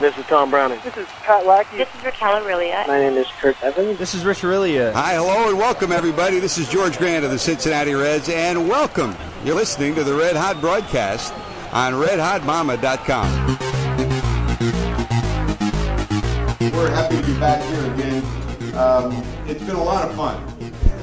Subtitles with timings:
[0.00, 0.80] This is Tom Browning.
[0.82, 1.76] This is Pat Lackey.
[1.76, 2.86] This is Raquel Aurilia.
[2.86, 3.98] My name is Kurt Evans.
[3.98, 4.94] This is Rich Aurilia.
[4.94, 6.38] Hi, hello, and welcome, everybody.
[6.38, 9.14] This is George Grande of the Cincinnati Reds, and welcome.
[9.44, 11.34] You're listening to the Red Hot broadcast
[11.74, 13.58] on redhotmama.com.
[16.72, 18.24] We're happy to be back here again.
[18.76, 20.42] Um, it's been a lot of fun.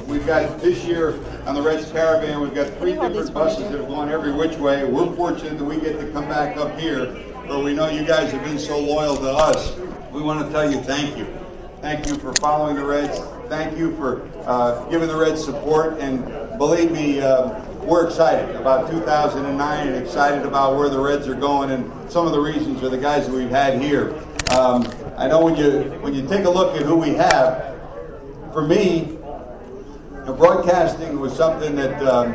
[0.08, 3.88] We've got this year on the Reds Caravan, we've got three different buses that have
[3.88, 4.84] gone every which way.
[4.84, 8.30] We're fortunate that we get to come back up here where we know you guys
[8.32, 9.74] have been so loyal to us.
[10.12, 11.26] We want to tell you thank you.
[11.80, 13.20] Thank you for following the Reds.
[13.48, 15.98] Thank you for uh, giving the Reds support.
[15.98, 16.26] And
[16.58, 21.70] believe me, uh, we're excited about 2009 and excited about where the Reds are going.
[21.70, 24.14] And some of the reasons are the guys that we've had here.
[24.50, 24.86] Um,
[25.16, 27.78] I know when you when you take a look at who we have,
[28.52, 29.18] for me,
[30.32, 32.34] broadcasting was something that um,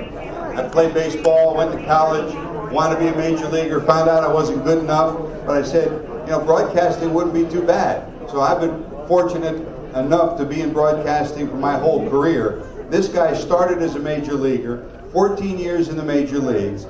[0.58, 2.34] I played baseball, went to college,
[2.74, 5.92] wanted to be a major leaguer, found out I wasn't good enough, but I said,
[6.26, 8.12] you know, broadcasting wouldn't be too bad.
[8.30, 9.56] So I've been fortunate
[9.96, 12.64] enough to be in broadcasting for my whole career.
[12.90, 16.86] This guy started as a major leaguer, 14 years in the major leagues.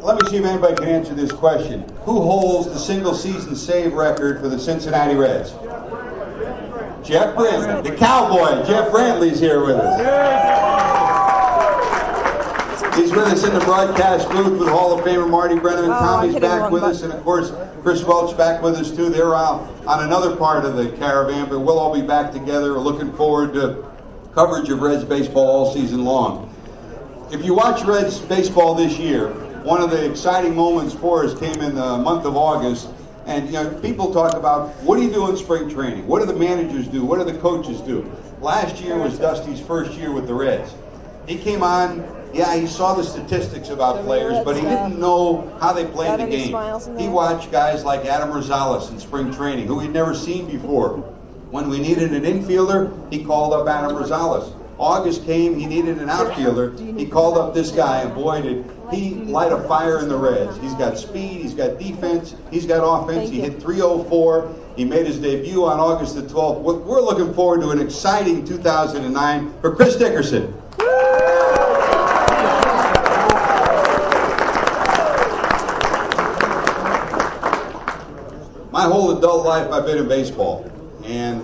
[0.00, 1.82] Let me see if anybody can answer this question.
[2.04, 5.52] Who holds the single season save record for the Cincinnati Reds?
[7.06, 8.66] Jeff Brantley, the cowboy.
[8.66, 11.01] Jeff Brantley's here with us.
[12.94, 15.96] He's with us in the broadcast booth with Hall of Famer Marty Brennaman.
[15.96, 17.50] Oh, Tommy's back with us, and of course,
[17.82, 19.08] Chris Welsh back with us too.
[19.08, 22.74] They're out on another part of the caravan, but we'll all be back together.
[22.74, 23.90] We're looking forward to
[24.34, 26.54] coverage of Reds baseball all season long.
[27.30, 29.28] If you watch Reds baseball this year,
[29.62, 32.90] one of the exciting moments for us came in the month of August.
[33.24, 36.06] And you know, people talk about what do you do in spring training?
[36.06, 37.04] What do the managers do?
[37.04, 38.10] What do the coaches do?
[38.40, 40.74] Last year was Dusty's first year with the Reds.
[41.26, 42.00] He came on,
[42.34, 46.26] yeah, he saw the statistics about players, but he didn't know how they played the
[46.26, 46.98] game.
[46.98, 50.96] He watched guys like Adam Rosales in spring training, who he'd never seen before.
[51.50, 54.58] When we needed an infielder, he called up Adam Rosales.
[54.78, 56.72] August came, he needed an outfielder.
[56.76, 60.56] He called up this guy, and boy, did he light a fire in the Reds.
[60.58, 63.30] He's got speed, he's got defense, he's got offense.
[63.30, 64.54] He hit 304.
[64.76, 66.62] He made his debut on August the 12th.
[66.62, 70.54] We're we're looking forward to an exciting 2009 for Chris Dickerson.
[78.82, 80.64] My whole adult life, I've been in baseball.
[81.04, 81.40] And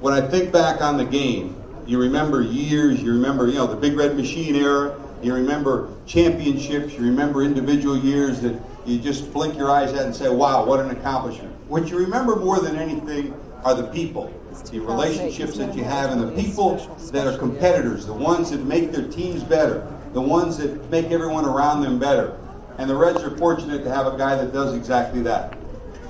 [0.00, 3.76] when I think back on the game, you remember years, you remember, you know, the
[3.76, 9.58] Big Red Machine era, you remember championships, you remember individual years that you just blink
[9.58, 11.52] your eyes at and say, wow, what an accomplishment.
[11.68, 14.32] What you remember more than anything are the people,
[14.70, 16.76] the relationships that you have, and the people
[17.12, 21.44] that are competitors, the ones that make their teams better, the ones that make everyone
[21.44, 22.40] around them better.
[22.78, 25.52] And the Reds are fortunate to have a guy that does exactly that.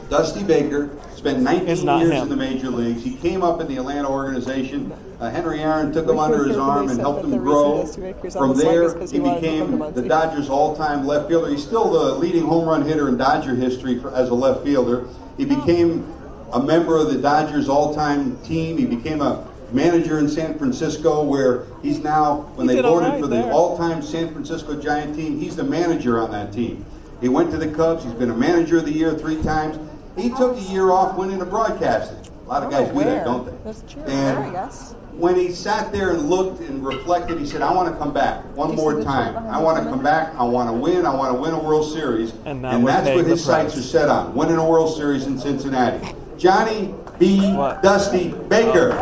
[0.09, 2.22] Dusty Baker spent 19 years him.
[2.22, 3.03] in the major leagues.
[3.03, 4.93] He came up in the Atlanta organization.
[5.21, 7.81] Uh, Henry Aaron took him under his arm and helped him grow.
[7.81, 10.03] reason is Rick From Gonzalez like there, is 'cause he he wanted to became the.
[10.03, 11.50] Dodgers' all-time left fielder.
[11.50, 15.05] He's still the leading home run hitter in Dodger history for, as a left fielder.
[15.39, 16.05] He became
[16.53, 18.77] a member of the Dodgers all-time team.
[18.77, 23.21] He became a manager in San Francisco, where he's now, when He they voted right
[23.21, 23.53] for the there.
[23.53, 26.84] all-time San Francisco Giant team, he's the manager on that team.
[27.21, 28.05] He went to the Cubs.
[28.05, 29.78] He's been a manager of the year three times.
[30.16, 32.19] He took a year off, went into broadcasting.
[32.47, 33.53] A lot of guys oh, do that, don't they?
[33.65, 34.03] That's true.
[34.03, 34.94] And There, I guess.
[35.12, 38.44] when he sat there and looked and reflected, he said, I want to come back
[38.56, 39.37] one more time.
[39.37, 40.34] I want to come back.
[40.37, 41.04] I want to win.
[41.04, 42.32] I want to win a World Series.
[42.44, 45.38] And now we're that's what his sights are set on, winning a World Series in
[45.38, 46.06] Cincinnati.
[46.38, 47.53] Johnny B.
[47.53, 47.83] What?
[47.83, 48.93] Dusty Baker.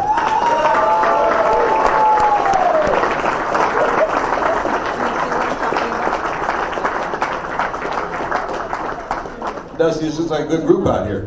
[9.79, 11.23] Dusty, it's just like a good group out here.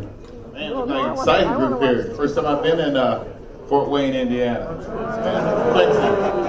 [0.53, 2.15] Man, it's no, like wanna- exciting group here.
[2.15, 3.25] First time I've been in uh,
[3.67, 4.71] Fort Wayne, Indiana.
[5.21, 6.47] Man, plenty.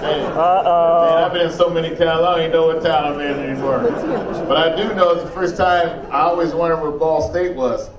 [0.00, 3.20] Hey, man, I've been in so many towns, I don't even know what town I'm
[3.20, 3.80] in anymore.
[4.46, 7.90] But I do know it's the first time I always wondered where Ball State was.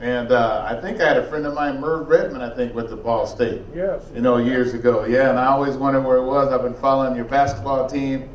[0.00, 2.88] And uh, I think I had a friend of mine, Merv Rettenmund, I think, went
[2.88, 3.62] to Ball State.
[3.72, 4.02] Yes.
[4.14, 5.04] You know, years ago.
[5.04, 6.52] Yeah, and I always wondered where it was.
[6.52, 8.28] I've been following your basketball team.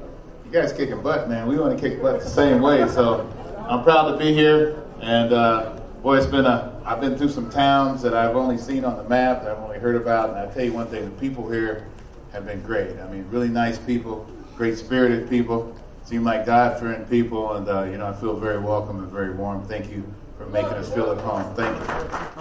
[0.45, 1.45] You guys kicking butt, man.
[1.48, 2.88] We want to kick butt the same way.
[2.88, 3.30] So
[3.67, 4.81] I'm proud to be here.
[5.01, 6.81] And uh, boy, it's been a.
[6.85, 9.77] I've been through some towns that I've only seen on the map, that I've only
[9.77, 10.29] heard about.
[10.29, 11.85] And I tell you one thing: the people here
[12.31, 12.97] have been great.
[12.99, 14.25] I mean, really nice people,
[14.55, 18.99] great spirited people, seem like God-fearing people, and uh, you know, I feel very welcome
[18.99, 19.67] and very warm.
[19.67, 20.03] Thank you
[20.37, 21.53] for making us feel at home.
[21.55, 21.77] Thank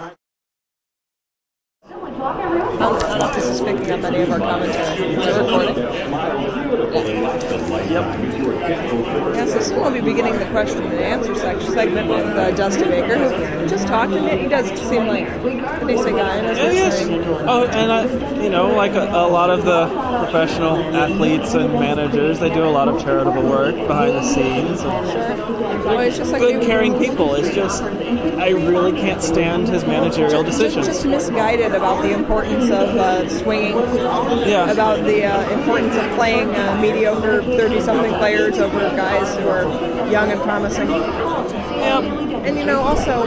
[0.07, 0.16] you.
[2.27, 5.13] Someone I don't, I don't know if this is picking up any of our commentary.
[5.15, 5.77] Is it recording?
[7.87, 8.03] Yep.
[9.35, 12.83] Yeah, so soon we'll be beginning the question and answer section segment with uh, Dusty
[12.83, 16.35] Baker, who just talked, and he does seem like a decent guy.
[16.35, 17.01] And Yeah, yes.
[17.47, 19.87] Oh, and I, you know, like a, a lot of the
[20.23, 24.81] professional athletes and managers, they do a lot of charitable work behind the scenes.
[24.81, 25.57] And sure.
[25.85, 27.35] Well, it's just like good, caring people.
[27.35, 30.87] It's just, I really can't stand his managerial just, decisions.
[30.87, 33.75] just misguided about the importance of uh, swinging,
[34.47, 34.69] Yeah.
[34.71, 39.63] about the uh, importance of playing uh, mediocre 30-something players over guys who are
[40.11, 40.89] young and promising.
[40.89, 42.03] Yep.
[42.45, 43.25] And you know, also,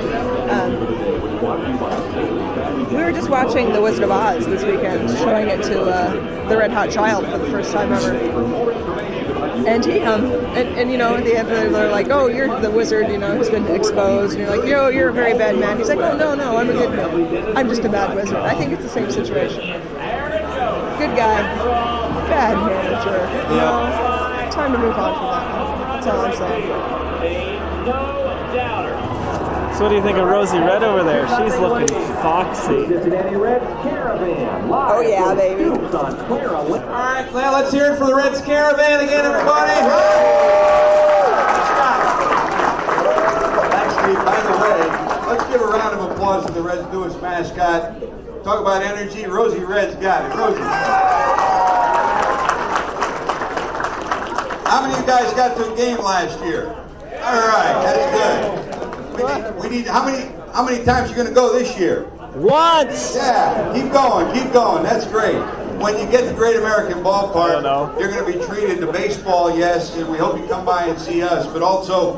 [0.48, 0.72] um,
[2.90, 6.56] we were just watching The Wizard of Oz this weekend, showing it to uh, the
[6.56, 8.14] Red Hot Child for the first time ever.
[9.66, 12.70] And he, um, and, and you know, at the end they're like, "Oh, you're the
[12.70, 14.38] wizard," you know, who's been exposed.
[14.38, 16.70] And you're like, "Yo, you're a very bad man." He's like, "Oh, no, no, I'm
[16.70, 17.56] a good man.
[17.58, 19.60] I'm just a bad wizard." I think same situation.
[20.98, 21.42] Good guy,
[22.28, 23.18] bad manager.
[23.50, 26.02] You know, time to move on from that.
[26.02, 26.68] That's all I'm saying.
[29.76, 31.26] So what do you think of Rosie Red over there?
[31.28, 32.84] She's looking foxy.
[34.72, 35.64] Oh yeah, baby.
[35.70, 35.78] All
[36.90, 39.72] right, well, let's hear it for the Reds Caravan again, everybody.
[43.72, 44.80] Actually, by the way,
[45.28, 47.94] let's give a round of applause to the Reds' newest mascot.
[48.44, 49.26] Talk about energy.
[49.26, 50.34] Rosie Red's got it.
[50.34, 50.60] Rosie.
[54.64, 56.68] How many of you guys got to a game last year?
[56.68, 58.80] All right, that's good.
[59.14, 62.08] We need, we need how many how many times you going to go this year?
[62.34, 63.14] Once!
[63.14, 64.84] Yeah, keep going, keep going.
[64.84, 65.36] That's great.
[65.80, 69.56] When you get to Great American I Ballpark, you're going to be treated to baseball,
[69.56, 71.46] yes, and we hope you come by and see us.
[71.46, 72.14] But also,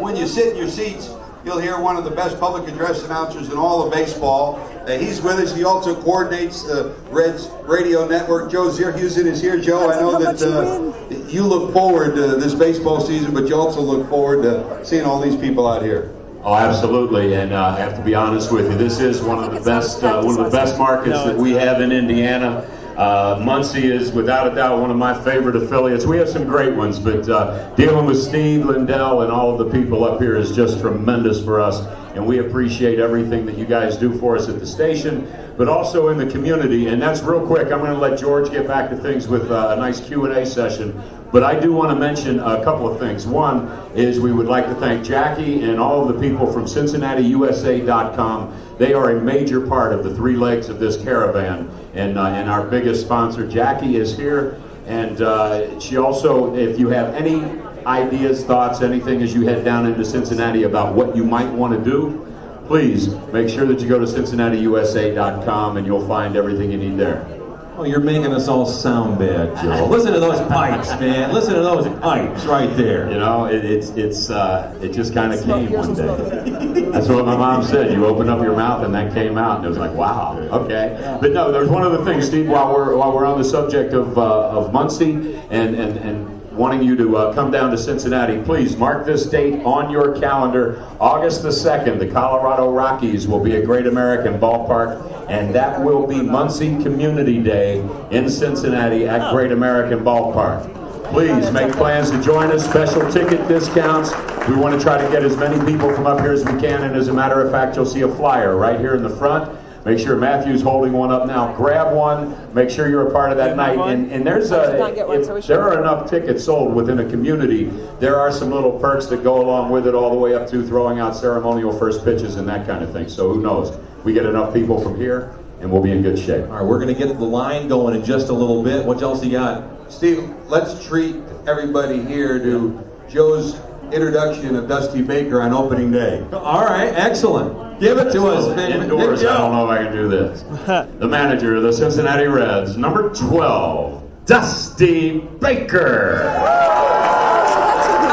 [0.00, 1.08] when you sit in your seats,
[1.44, 4.56] you'll hear one of the best public address announcers in all of baseball.
[4.86, 5.54] Uh, he's with us.
[5.54, 8.50] He also coordinates the Reds radio network.
[8.50, 9.58] Joe Zerhusen is here.
[9.58, 13.80] Joe, I know that uh, you look forward to this baseball season, but you also
[13.80, 16.14] look forward to seeing all these people out here.
[16.42, 18.78] Oh, absolutely, and uh, I have to be honest with you.
[18.78, 21.82] This is one of the best, uh, one of the best markets that we have
[21.82, 22.66] in Indiana.
[23.00, 26.04] Uh, Muncie is without a doubt one of my favorite affiliates.
[26.04, 29.74] We have some great ones, but uh, dealing with Steve Lindell and all of the
[29.74, 31.80] people up here is just tremendous for us,
[32.14, 35.26] and we appreciate everything that you guys do for us at the station,
[35.56, 36.88] but also in the community.
[36.88, 37.72] And that's real quick.
[37.72, 41.02] I'm going to let George get back to things with uh, a nice Q&A session.
[41.32, 43.26] But I do want to mention a couple of things.
[43.26, 48.76] One is we would like to thank Jackie and all of the people from CincinnatiUSA.com.
[48.78, 52.48] They are a major part of the three legs of this caravan, and uh, and
[52.50, 54.60] our biggest sponsor, Jackie, is here.
[54.86, 57.44] And uh, she also, if you have any
[57.86, 61.90] ideas, thoughts, anything as you head down into Cincinnati about what you might want to
[61.90, 62.26] do,
[62.66, 67.39] please make sure that you go to CincinnatiUSA.com and you'll find everything you need there.
[67.80, 69.86] Oh, you're making us all sound bad, Joe.
[69.86, 71.32] Listen to those pipes, man.
[71.32, 73.10] Listen to those pipes right there.
[73.10, 76.50] You know, it, it's it's uh, it just kind of came one day.
[76.90, 77.90] That's what my mom said.
[77.94, 81.18] You open up your mouth and that came out, and it was like, wow, okay.
[81.22, 82.50] But no, there's one other thing, Steve.
[82.50, 86.82] While we're while we're on the subject of uh, of Muncie and and and wanting
[86.82, 90.84] you to uh, come down to Cincinnati, please mark this date on your calendar.
[91.00, 96.06] August the 2nd, the Colorado Rockies will be at Great American Ballpark, and that will
[96.06, 97.80] be Muncie Community Day
[98.10, 100.76] in Cincinnati at Great American Ballpark.
[101.10, 102.64] Please make plans to join us.
[102.64, 104.12] Special ticket discounts.
[104.48, 106.84] We want to try to get as many people from up here as we can.
[106.84, 109.59] And as a matter of fact, you'll see a flyer right here in the front.
[109.84, 111.54] Make sure Matthew's holding one up now.
[111.56, 112.52] Grab one.
[112.54, 113.78] Make sure you're a part of that night.
[113.78, 117.64] And, and there's a one, if so there are enough tickets sold within a community.
[117.98, 120.66] There are some little perks that go along with it, all the way up to
[120.66, 123.08] throwing out ceremonial first pitches and that kind of thing.
[123.08, 123.74] So who knows?
[124.04, 126.44] We get enough people from here, and we'll be in good shape.
[126.44, 128.84] All right, we're going to get the line going in just a little bit.
[128.84, 129.90] What else you got?
[129.90, 133.58] Steve, let's treat everybody here to Joe's
[133.92, 136.24] introduction of Dusty Baker on opening day.
[136.32, 137.69] All right, excellent.
[137.80, 140.42] Give it to us, Big Indoors, I don't know if I can do this.
[140.98, 146.24] the manager of the Cincinnati Reds, number 12, Dusty Baker.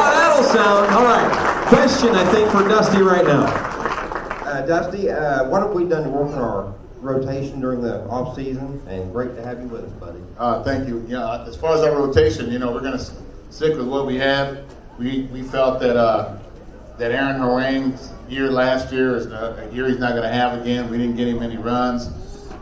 [0.06, 0.96] That'll sound.
[0.96, 1.66] All right.
[1.68, 3.44] Question, I think, for Dusty right now.
[4.46, 8.38] Uh, Dusty, uh, what have we done to work on our rotation during the off
[8.38, 8.82] season?
[8.88, 10.22] And great to have you with us, buddy.
[10.38, 11.02] Uh, thank you.
[11.02, 13.06] You know, as far as our rotation, you know, we're going to
[13.50, 14.60] stick with what we have.
[14.98, 16.38] We, we felt that uh,
[16.98, 20.90] that Aaron Harang's year last year is a, year he's not going to have again.
[20.90, 22.10] We didn't get him any runs.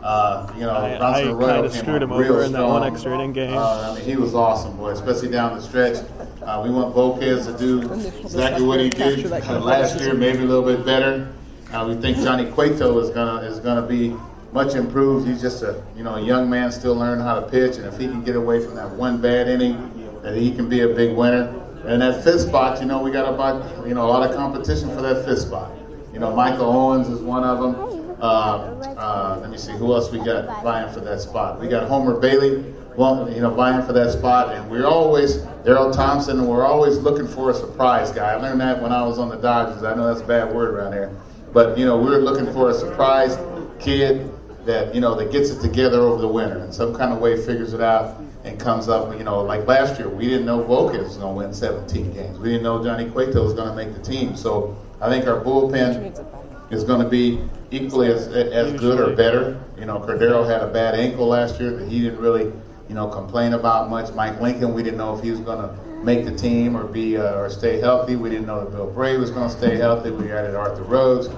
[0.02, 2.84] Uh, you know, I- Bronson I Arroyo came screwed him real over in that one
[2.84, 3.56] extra inning game.
[3.56, 5.96] Uh, I mean, he was awesome, boy, especially down the stretch.
[6.42, 7.80] Uh, we want Volquez to do
[8.20, 11.32] exactly what he did uh, last year, maybe a little bit better.
[11.72, 14.14] Uh, we think Johnny Cueto is gonna is gonna be
[14.52, 15.26] much improved.
[15.26, 17.98] He's just a you know a young man still learning how to pitch, and if
[17.98, 19.90] he can get away from that one bad inning,
[20.22, 21.52] that he can be a big winner.
[21.86, 24.88] And that fifth spot, you know, we got about you know a lot of competition
[24.88, 25.72] for that fifth spot.
[26.12, 28.16] You know, Micah Owings is one of them.
[28.20, 31.60] Uh, uh, let me see who else we got vying for that spot.
[31.60, 32.64] We got Homer Bailey,
[32.96, 36.98] well, you know, vying for that spot, and we're always Daryl Thompson, and we're always
[36.98, 38.32] looking for a surprise guy.
[38.32, 39.84] I learned that when I was on the Dodgers.
[39.84, 41.14] I know that's a bad word around here,
[41.52, 43.38] but you know, we're looking for a surprise
[43.78, 44.32] kid
[44.66, 47.36] that you know that gets it together over the winter in some kind of way,
[47.36, 49.16] figures it out, and comes up.
[49.16, 52.38] You know, like last year, we didn't know Volquez was going to win 17 games.
[52.38, 54.36] We didn't know Johnny Cueto was going to make the team.
[54.36, 59.60] So I think our bullpen is going to be equally as as good or better.
[59.78, 62.52] You know, Cordero had a bad ankle last year that he didn't really,
[62.88, 64.12] you know, complain about much.
[64.14, 67.16] Mike Lincoln, we didn't know if he was going to make the team or be
[67.16, 68.16] uh, or stay healthy.
[68.16, 70.10] We didn't know that Bill Bray was going to stay healthy.
[70.10, 71.28] We added Arthur Rhodes.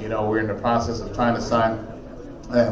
[0.00, 1.86] You know, we're in the process of trying to sign,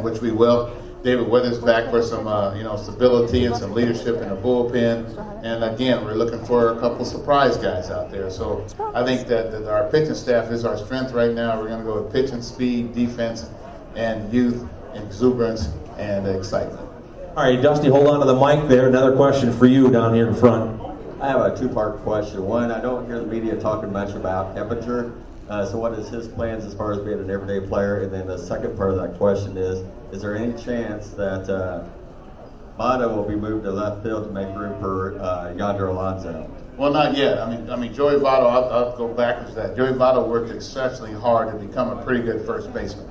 [0.02, 0.76] which we will.
[1.02, 5.42] David Weathers back for some, uh, you know, stability and some leadership in the bullpen.
[5.42, 8.30] And again, we're looking for a couple surprise guys out there.
[8.30, 8.64] So
[8.94, 11.60] I think that, that our pitching staff is our strength right now.
[11.60, 13.50] We're going to go with pitching speed, defense,
[13.96, 14.64] and youth,
[14.94, 16.88] exuberance, and excitement.
[17.36, 18.88] All right, Dusty, hold on to the mic there.
[18.88, 20.80] Another question for you down here in front.
[21.20, 22.44] I have a two-part question.
[22.44, 25.12] One, I don't hear the media talking much about Keppinger.
[25.52, 28.00] Uh, so what is his plans as far as being an everyday player?
[28.00, 31.86] And then the second part of that question is, is there any chance that uh,
[32.78, 36.50] Votto will be moved to left field to make room for uh, Yonder Alonso?
[36.78, 37.38] Well, not yet.
[37.38, 38.48] I mean, I mean, Joey Votto.
[38.50, 39.76] I'll, I'll go backwards to that.
[39.76, 43.10] Joey Votto worked exceptionally hard to become a pretty good first baseman,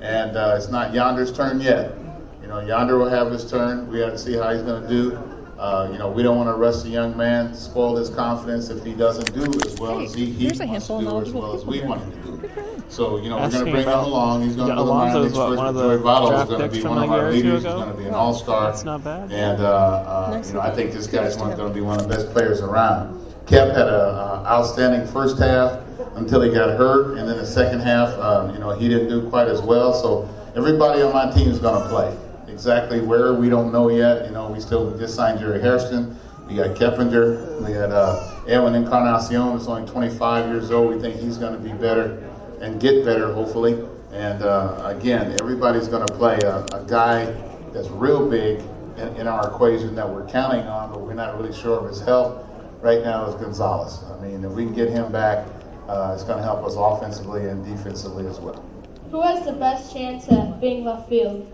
[0.00, 1.94] and uh, it's not Yonder's turn yet.
[2.40, 3.86] You know, Yonder will have his turn.
[3.90, 5.31] We have to see how he's going to do.
[5.62, 8.82] Uh, you know, we don't want to rush the young man, spoil his confidence if
[8.84, 11.30] he doesn't do as well Hey, as he, he there's a wants to do, as
[11.32, 11.86] well as we here.
[11.86, 12.36] want him to do.
[12.38, 12.84] Good for him.
[12.88, 14.42] So, you know, we're Ask going to bring him about- along.
[14.42, 16.02] He's going to Yeah, go to the minor leagues what, one of but the Joey
[16.02, 17.52] Votto is draft going to picks be from one of our year leaders.
[17.62, 18.64] He's going to be an all-star.
[18.72, 19.30] That's not bad.
[19.30, 21.56] And, uh, uh, Nice you know, I think this guy's kudos to one, him.
[21.58, 23.24] going to be one of the best players around.
[23.46, 25.78] Kep had an uh, outstanding first half
[26.16, 29.30] until he got hurt, and then the second half, um, you know, he didn't do
[29.30, 29.94] quite as well.
[29.94, 32.16] So everybody on my team is going to play.
[32.62, 34.24] Exactly where we don't know yet.
[34.24, 36.16] You know, we still just signed Jerry Hairston.
[36.46, 37.60] We got Keppinger.
[37.60, 40.94] We had uh, Edwin Encarnacion, who's only 25 years old.
[40.94, 42.22] We think he's going to be better
[42.60, 43.84] and get better, hopefully.
[44.12, 47.24] And uh, again, everybody's going to play a, a guy
[47.72, 48.60] that's real big
[48.96, 52.00] in, in our equation that we're counting on, but we're not really sure of his
[52.00, 52.46] health.
[52.80, 54.04] Right now is Gonzalez.
[54.04, 55.48] I mean, if we can get him back,
[55.88, 58.64] uh, it's going to help us offensively and defensively as well.
[59.10, 61.44] Who has the best chance at being left field?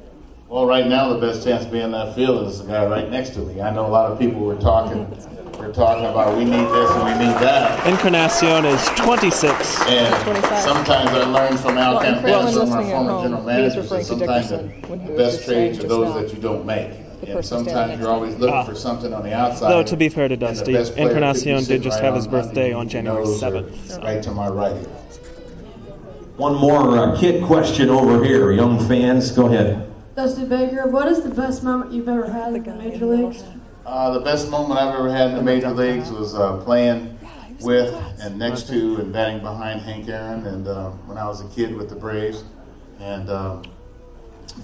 [0.49, 3.41] Well, right now the best chance being left field is the guy right next to
[3.41, 3.61] me.
[3.61, 5.07] I know a lot of people were talking,
[5.59, 7.87] were talking about we need this and we need that.
[7.87, 9.83] Encarnacion is 26.
[9.83, 10.63] And 25.
[10.63, 13.23] sometimes I learned from Al Well, and for Campbell, anyone some of our former home,
[13.25, 16.21] general he was managers, that sometimes the, the best trades are those now.
[16.23, 16.93] that you don't make.
[17.27, 18.65] And sometimes you're always looking Ah.
[18.65, 19.71] for something on the outside.
[19.71, 22.05] Though, to be fair to and Dusty, best player could be Encarnacion did just right
[22.05, 24.01] have his birthday on January 7th, so.
[24.01, 24.73] Right to my right.
[26.39, 28.51] One more uh, kid question over here.
[28.53, 29.85] Young fans, go ahead.
[30.19, 33.45] Dusty Baker, what is the best moment you've ever had in the major leagues?
[33.87, 37.17] Uh, the best moment I've ever had in the major leagues was uh, playing
[37.61, 41.49] with and next to and batting behind Hank Aaron, and uh, when I was a
[41.55, 42.43] kid with the Braves,
[42.99, 43.63] and um,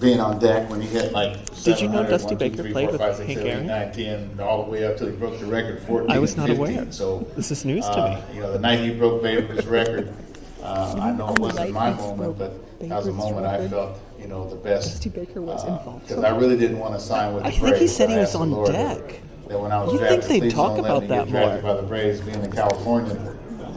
[0.01, 1.37] being on deck when he hit like.
[1.63, 3.47] Did you know Dusty 1, 2, Baker 3, played 4, with 5, 6, Hank 7,
[3.47, 3.67] 8, Aaron?
[3.67, 6.11] 9, 10, all the way up till he broke the record 14.
[6.11, 6.57] I was not 15.
[6.57, 6.91] aware.
[6.91, 8.35] So This is news to uh, me.
[8.35, 10.13] You know, the night he broke Baber's record,
[10.61, 13.45] uh, I know it wasn't my he moment, broke but that was a Baber's moment
[13.45, 14.93] I felt, you know, the best.
[14.93, 16.07] Dusty Baker was involved.
[16.07, 18.33] Because I really didn't want to sign with the I think he said he was
[18.33, 19.21] on Lord deck.
[19.47, 21.57] That when I was You'd drafted, think they'd talk about that more.
[21.61, 23.13] by the Braves being in California.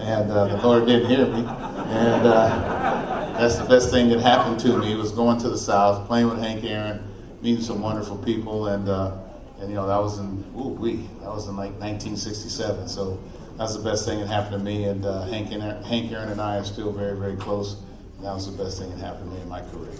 [0.00, 1.40] And uh, the Lord didn't hear me.
[1.40, 6.06] And uh, that's the best thing that happened to me was going to the South,
[6.06, 7.04] playing with Hank Aaron,
[7.42, 9.18] meeting some wonderful people, and uh,
[9.60, 12.88] and you know that was in ooh wee, that was in like 1967.
[12.88, 13.20] So
[13.58, 14.84] that's the best thing that happened to me.
[14.84, 17.76] And uh, Hank and Hank Aaron and I are still very very close.
[18.16, 19.92] And that was the best thing that happened to me in my career.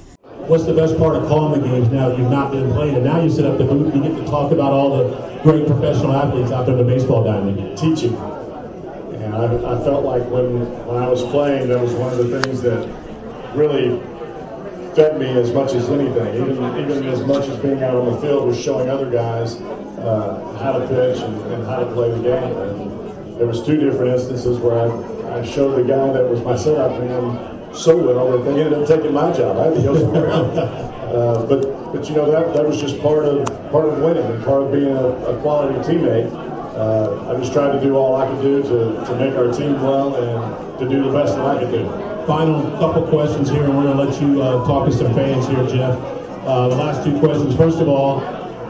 [0.47, 2.95] What's the best part of calling the games now you've not been playing?
[2.95, 5.67] And now you sit up the booth, you get to talk about all the great
[5.67, 8.17] professional athletes out there in the baseball diamond, teaching.
[8.17, 12.41] And I, I felt like when, when I was playing, that was one of the
[12.41, 12.89] things that
[13.55, 14.01] really
[14.95, 16.35] fed me as much as anything.
[16.35, 20.57] Even, even as much as being out on the field was showing other guys uh,
[20.63, 22.57] how to pitch and, and how to play the game.
[22.57, 26.57] And there was two different instances where I, I showed the guy that was my
[26.57, 29.57] setup man so well that they ended up taking my job.
[29.59, 30.85] I had to go somewhere else.
[31.09, 34.45] Uh, but but you know that that was just part of part of winning and
[34.45, 36.31] part of being a, a quality teammate.
[36.77, 39.81] Uh, I just tried to do all I could do to, to make our team
[39.83, 41.89] well and to do the best that I could do.
[42.27, 45.49] Final couple questions here, and we're going to let you uh, talk to some fans
[45.49, 45.99] here, Jeff.
[46.47, 47.57] Uh, the last two questions.
[47.57, 48.21] First of all,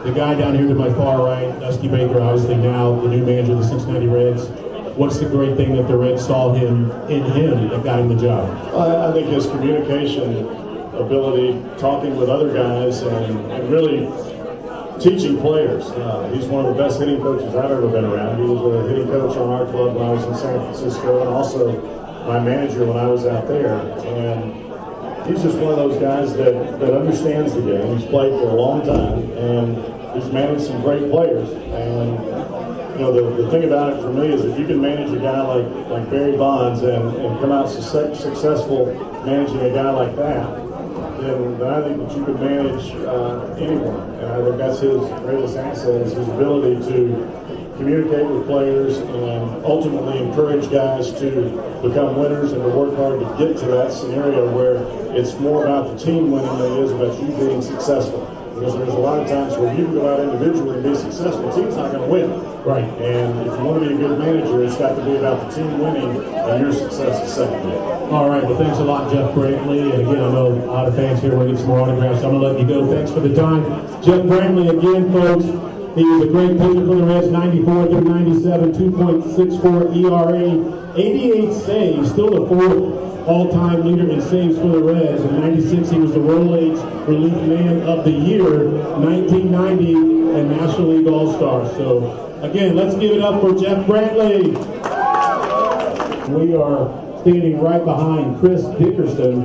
[0.04, 3.52] the guy down here to my far right, Dusty Baker, obviously now the new manager
[3.52, 4.48] of the Cincinnati Reds.
[4.98, 8.20] What's the great thing that the Reds saw him in him that got him the
[8.20, 8.50] job?
[8.74, 10.44] I, I think his communication
[10.92, 14.10] ability, talking with other guys, and, and really
[14.98, 15.84] teaching players.
[15.84, 18.42] Uh, he's one of the best hitting coaches I've ever been around.
[18.42, 21.28] He was a hitting coach on our club when I was in San Francisco, and
[21.28, 21.80] also
[22.26, 23.78] my manager when I was out there.
[24.02, 24.52] And
[25.30, 27.96] he's just one of those guys that, that understands the game.
[27.96, 29.76] He's played for a long time, and
[30.20, 31.48] he's managed some great players.
[31.50, 32.57] And
[32.98, 35.20] you know, the, the thing about it for me is if you can manage a
[35.20, 37.80] guy like, like Barry Bonds and, and come out su-
[38.12, 38.86] successful
[39.24, 40.68] managing a guy like that,
[41.20, 44.00] then, then I think that you can manage uh, anyone.
[44.18, 49.64] And I think that's his greatest asset is his ability to communicate with players and
[49.64, 51.30] ultimately encourage guys to
[51.80, 54.82] become winners and to work hard to get to that scenario where
[55.16, 58.37] it's more about the team winning than it is about you being successful.
[58.58, 61.48] Because there's a lot of times where you can go out individually and be successful,
[61.48, 62.30] the team's not going to win.
[62.64, 62.82] Right.
[62.82, 65.54] And if you want to be a good manager, it's got to be about the
[65.54, 67.78] team winning and your success is secondary.
[68.10, 68.42] All right.
[68.42, 69.94] Well, thanks a lot, Jeff Brantley.
[69.94, 72.24] And again, I know a lot of fans here want to get some more autographs.
[72.24, 72.90] I'm going to let you go.
[72.90, 73.62] Thanks for the time.
[74.02, 75.44] Jeff Brantley again, folks.
[75.94, 82.10] He was a great pitcher for the Reds, 94 through 97, 2.64 ERA, 88 saves,
[82.10, 85.22] still the fourth all-time leader in saves for the Reds.
[85.22, 89.92] In 96, he was the Rolaids Relief Man of the Year, 1990,
[90.38, 91.66] and National League All-Star.
[91.76, 94.56] So, again, let's give it up for Jeff Brantley.
[96.28, 99.42] We are standing right behind Chris Dickerson,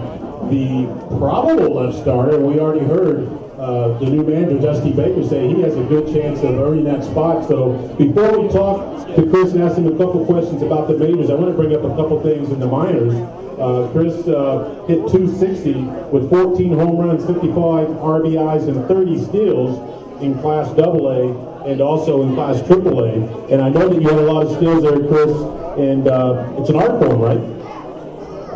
[0.50, 0.88] the
[1.18, 2.40] probable left starter.
[2.40, 6.40] We already heard uh, the new manager, Dusty Baker, say he has a good chance
[6.40, 7.48] of earning that spot.
[7.48, 11.30] So before we talk to Chris and ask him a couple questions about the majors,
[11.30, 13.14] I want to bring up a couple things in the minors.
[13.60, 15.74] Uh, Chris uh, hit 260
[16.12, 22.34] with 14 home runs, 55 RBIs, and 30 steals in Class AA and also in
[22.34, 23.52] Class AAA.
[23.52, 25.32] And I know that you had a lot of steals there, Chris,
[25.78, 27.38] and uh, it's an art form, right?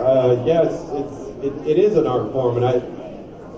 [0.01, 2.96] Uh, it's, it's, it, it is an art form, and I,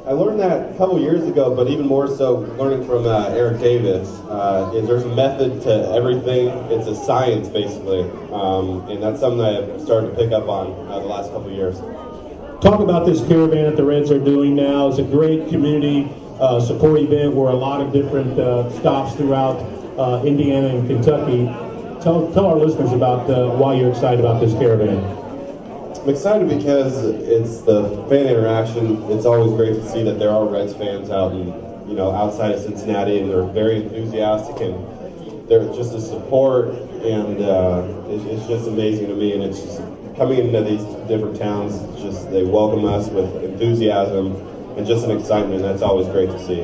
[0.10, 3.60] I learned that a couple years ago, but even more so learning from uh, Eric
[3.60, 4.10] Davis.
[4.28, 6.48] Uh, is there's a method to everything.
[6.72, 10.72] It's a science, basically, um, and that's something that I've started to pick up on
[10.90, 11.78] uh, the last couple years.
[12.60, 14.88] Talk about this caravan that the Reds are doing now.
[14.88, 19.58] It's a great community uh, support event where a lot of different uh, stops throughout
[20.00, 21.46] uh, Indiana and Kentucky.
[22.02, 23.28] Tell, tell our listeners about
[23.60, 25.29] why you're excited about this caravan.
[26.02, 29.04] I'm excited because it's the fan interaction.
[29.12, 31.48] It's always great to see that there are Reds fans out and
[31.90, 36.70] you know outside of Cincinnati, and they're very enthusiastic and they're just a support,
[37.04, 39.34] and uh, it's, it's just amazing to me.
[39.34, 39.82] And it's just
[40.16, 44.38] coming into these different towns, just they welcome us with enthusiasm
[44.78, 45.64] and just an excitement.
[45.64, 46.62] That's always great to see.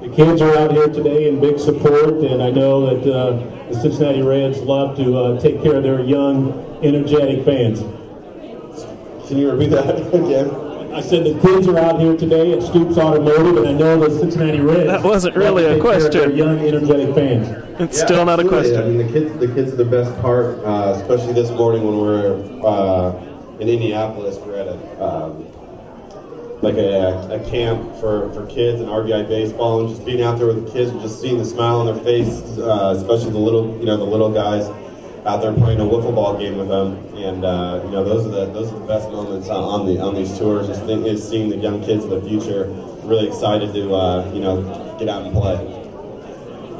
[0.00, 3.78] The kids are out here today in big support, and I know that uh, the
[3.78, 7.84] Cincinnati Reds love to uh, take care of their young, energetic fans.
[9.32, 10.50] Can you repeat that again?
[10.92, 14.10] I said the kids are out here today at Stoops Automotive, and I know the
[14.10, 14.84] Cincinnati Reds.
[14.88, 16.36] That wasn't really a take care of their question.
[16.36, 17.48] young, energetic fans.
[17.80, 18.76] It's Yeah, still not a question.
[18.76, 21.96] I mean, the kids, the kids are the best part, uh, especially this morning when
[21.96, 24.36] we're uh, in Indianapolis.
[24.36, 25.46] We're at a um,
[26.60, 30.46] like a, a camp for, for kids and RBI baseball, and just being out there
[30.48, 33.78] with the kids and just seeing the smile on their face, uh, especially the little
[33.80, 34.68] you know the little guys
[35.24, 38.30] out there playing a wiffle ball game with them, and uh, you know those are
[38.30, 40.66] the those are the best moments on, on the on these tours.
[40.66, 42.66] Just think, is seeing the young kids of the future
[43.04, 45.56] really excited to uh, you know get out and play.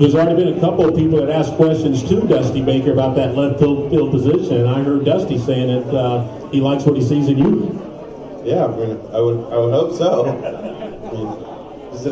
[0.01, 3.37] There's already been a couple of people that asked questions to Dusty Baker about that
[3.37, 7.03] left field, field position, and I heard Dusty saying that uh, he likes what he
[7.03, 7.79] sees in you.
[8.45, 10.27] Yeah, I, mean, I would I would hope so.
[10.27, 11.53] I mean,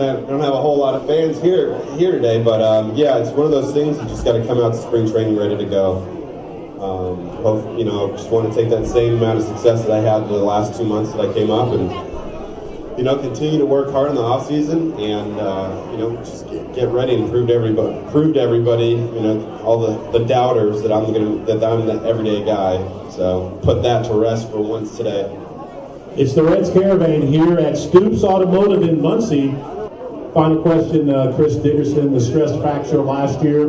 [0.00, 3.30] I don't have a whole lot of fans here here today, but um, yeah, it's
[3.30, 5.64] one of those things you just got to come out to spring training ready to
[5.64, 6.19] go.
[6.80, 9.98] Um, hope, you know, just want to take that same amount of success that I
[9.98, 11.90] had the last two months that I came up and
[12.96, 16.48] you know continue to work hard in the off season and uh, you know just
[16.48, 20.24] get, get ready and prove to everybody prove to everybody you know all the, the
[20.26, 22.78] doubters that I'm gonna that I'm the everyday guy.
[23.10, 25.34] So put that to rest for once today.
[26.16, 29.50] It's the Reds Caravan here at Stoops Automotive in Muncie.
[30.32, 33.68] Final question, uh, Chris Dickerson, the stress fracture last year.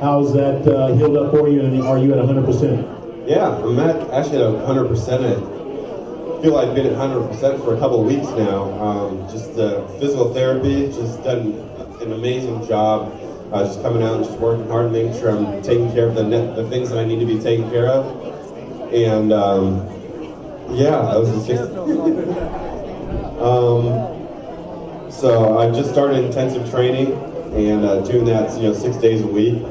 [0.00, 3.26] How's that uh, healed up for you, and are you at 100%?
[3.26, 5.24] Yeah, I'm at, actually at 100 percent.
[5.24, 8.70] I feel like I've been at 100 percent for a couple of weeks now.
[8.78, 9.54] Um, just
[9.98, 11.54] physical therapy, just done
[12.02, 13.10] an amazing job.
[13.52, 16.24] Uh, just coming out and just working hard, making sure I'm taking care of the
[16.24, 18.04] the things that I need to be taken care of.
[18.92, 19.88] And um,
[20.72, 21.72] yeah, I was just
[23.40, 24.12] um,
[25.10, 27.14] so I just started intensive training
[27.54, 29.62] and uh, doing that, you know, six days a week.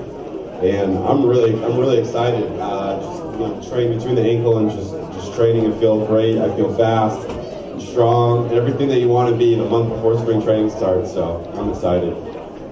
[0.64, 2.50] And I'm really, I'm really excited.
[2.60, 6.38] Uh, just, you know, training between the ankle and just, just training and feel great.
[6.38, 9.90] I feel fast, and strong, and everything that you want to be in a month
[9.90, 11.12] before spring training starts.
[11.12, 12.16] So I'm excited.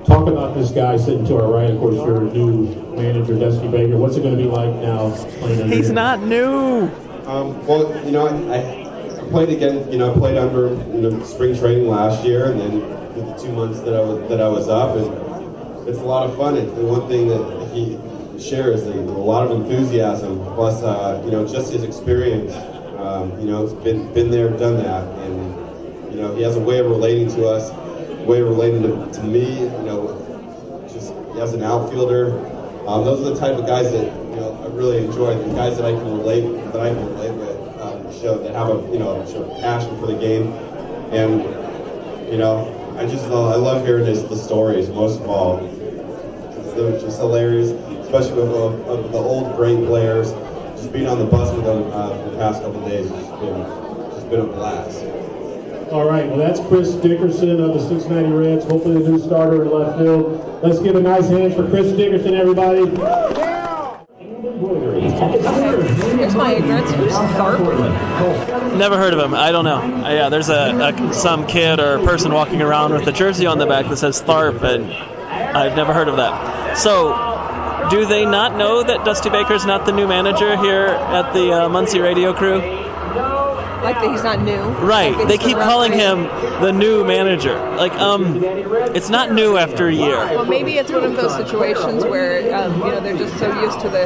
[0.05, 3.97] Talk about this guy sitting to our right, of course, your new manager, Dusty Baker.
[3.97, 5.95] What's it going to be like now playing He's him?
[5.95, 6.89] not new.
[7.25, 8.59] Um, well, you know, I,
[9.21, 9.89] I played again.
[9.91, 12.79] You know, I played under you know, spring training last year, and then
[13.15, 15.22] with the two months that I was that I was up, and
[15.87, 16.57] it's a lot of fun.
[16.57, 17.97] And the one thing that he
[18.41, 22.53] shares is a lot of enthusiasm, plus uh, you know just his experience.
[22.97, 26.59] Um, you know, he's been been there, done that, and you know he has a
[26.59, 29.61] way of relating to us, a way of relating to, to me.
[29.61, 32.39] You know, just as an outfielder.
[32.87, 35.35] Um, those are the type of guys that you know I really enjoy.
[35.37, 38.69] The guys that I can relate that I can relate with, um, show that have
[38.69, 40.51] a you know show passion for the game,
[41.11, 41.41] and
[42.31, 45.57] you know I just uh, I love hearing his the stories most of all.
[46.75, 47.71] They're just hilarious,
[48.05, 50.31] especially with uh, of the old great players.
[50.75, 53.19] Just being on the bus with them uh, for the past couple of days has
[53.19, 53.61] just been
[54.13, 55.03] just been a blast.
[55.91, 59.71] All right, well, that's Chris Dickerson of the Cincinnati Reds, hopefully the new starter in
[59.71, 60.61] left field.
[60.63, 63.52] Let's give a nice hand for Chris Dickerson, everybody.
[66.35, 66.55] My.
[66.55, 68.77] Who's Tharp?
[68.77, 69.33] Never heard of him.
[69.33, 69.77] I don't know.
[69.77, 73.57] Uh, yeah, there's a, a some kid or person walking around with a jersey on
[73.57, 76.77] the back that says Tharp, and I've never heard of that.
[76.77, 81.51] So, do they not know that Dusty Baker's not the new manager here at the
[81.51, 82.61] uh, Muncie Radio Crew?
[83.83, 84.61] Like that he's not new.
[84.85, 85.15] Right.
[85.15, 86.23] Like They keep the calling him
[86.61, 87.55] the new manager.
[87.75, 88.41] Like, um,
[88.95, 90.15] it's not new after a year.
[90.17, 93.79] Well, maybe it's one of those situations where um, you know they're just so used
[93.81, 94.05] to the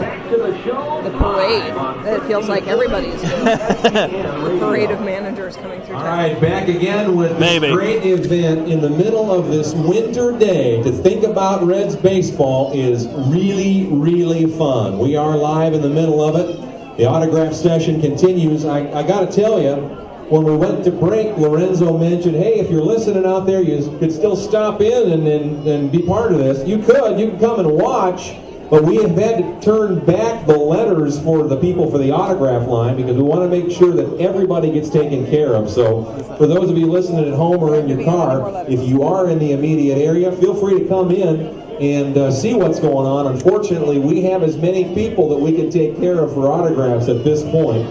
[1.04, 6.06] the parade that it feels like everybody's doing the parade of managers coming through town.
[6.06, 7.72] right, back again with this Maybe.
[7.74, 10.82] great event in the middle of this winter day.
[10.84, 15.00] To think about Reds baseball is really, really fun.
[15.00, 16.67] We are live in the middle of it.
[16.98, 18.66] The autograph session continues.
[18.66, 19.76] I, I got to tell you,
[20.30, 24.12] when we went to break, Lorenzo mentioned, hey, if you're listening out there, you could
[24.12, 26.68] still stop in and, and, and be part of this.
[26.68, 27.20] You could.
[27.20, 28.36] You can come and watch.
[28.72, 32.68] But we have had to turn back the letters for the people for the autograph
[32.68, 35.70] line because we want to make sure that everybody gets taken care of.
[35.70, 36.04] So,
[36.38, 39.40] for those of you listening at home or in your car, if you are in
[39.40, 43.28] the immediate area, feel free to come in and uh, see what's going on.
[43.28, 47.24] Unfortunately, we have as many people that we can take care of for autographs at
[47.24, 47.88] this point.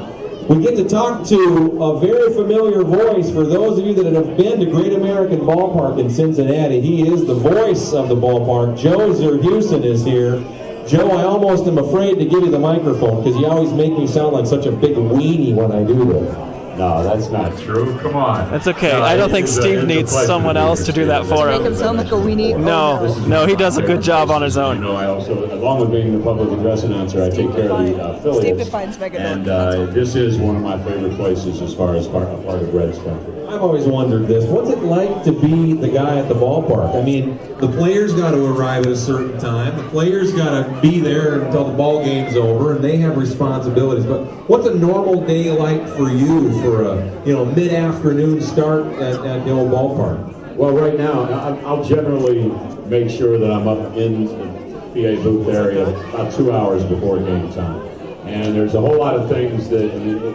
[0.49, 4.37] We get to talk to a very familiar voice for those of you that have
[4.37, 6.81] been to Great American Ballpark in Cincinnati.
[6.81, 8.79] He is the voice of the ballpark.
[8.79, 10.39] Joe Zerhusen is here.
[10.87, 14.07] Joe, I almost am afraid to give you the microphone because you always make me
[14.07, 16.56] sound like such a big weenie when I do this.
[16.77, 17.99] No, that's not true.
[18.01, 18.51] Come on.
[18.51, 18.93] That's okay.
[18.93, 21.67] No, I don't think Steve a needs someone else to do that for Make him
[21.67, 21.75] him.
[21.75, 22.59] sound like a weenie.
[22.59, 24.83] No, no, he does a good job on his own.
[24.83, 24.95] You own.
[24.95, 28.03] know, I also, along with being the public address announcer, I take care of the
[28.03, 28.65] uh, Steve affiliates.
[28.65, 32.29] defines mega And uh, this is one of my favorite places as far as part,
[32.45, 33.33] part of Reds country.
[33.49, 34.45] I've always wondered this.
[34.45, 37.01] What's it like to be the guy at the ballpark?
[37.01, 39.77] I mean, the players got to arrive at a certain time.
[39.77, 44.05] The players got to be there until the ball game's over, and they have responsibilities.
[44.05, 49.25] But what's a normal day like for you for a you know mid-afternoon start at,
[49.25, 50.57] at the old ballpark?
[50.57, 51.23] Well, right now,
[51.65, 52.49] I'll generally
[52.87, 54.47] make sure that I'm up in the
[54.89, 57.81] PA booth area about two hours before game time.
[58.27, 59.85] And there's a whole lot of things that,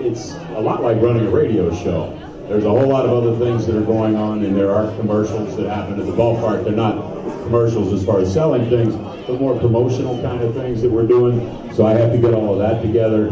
[0.06, 2.18] it's a lot like running a radio show.
[2.52, 5.56] There's a whole lot of other things that are going on, and there are commercials
[5.56, 6.66] that happen at the ballpark.
[6.66, 6.98] They're not
[7.44, 8.94] commercials as far as selling things,
[9.26, 11.40] but more promotional kind of things that we're doing.
[11.74, 13.30] So I have to get all of that together,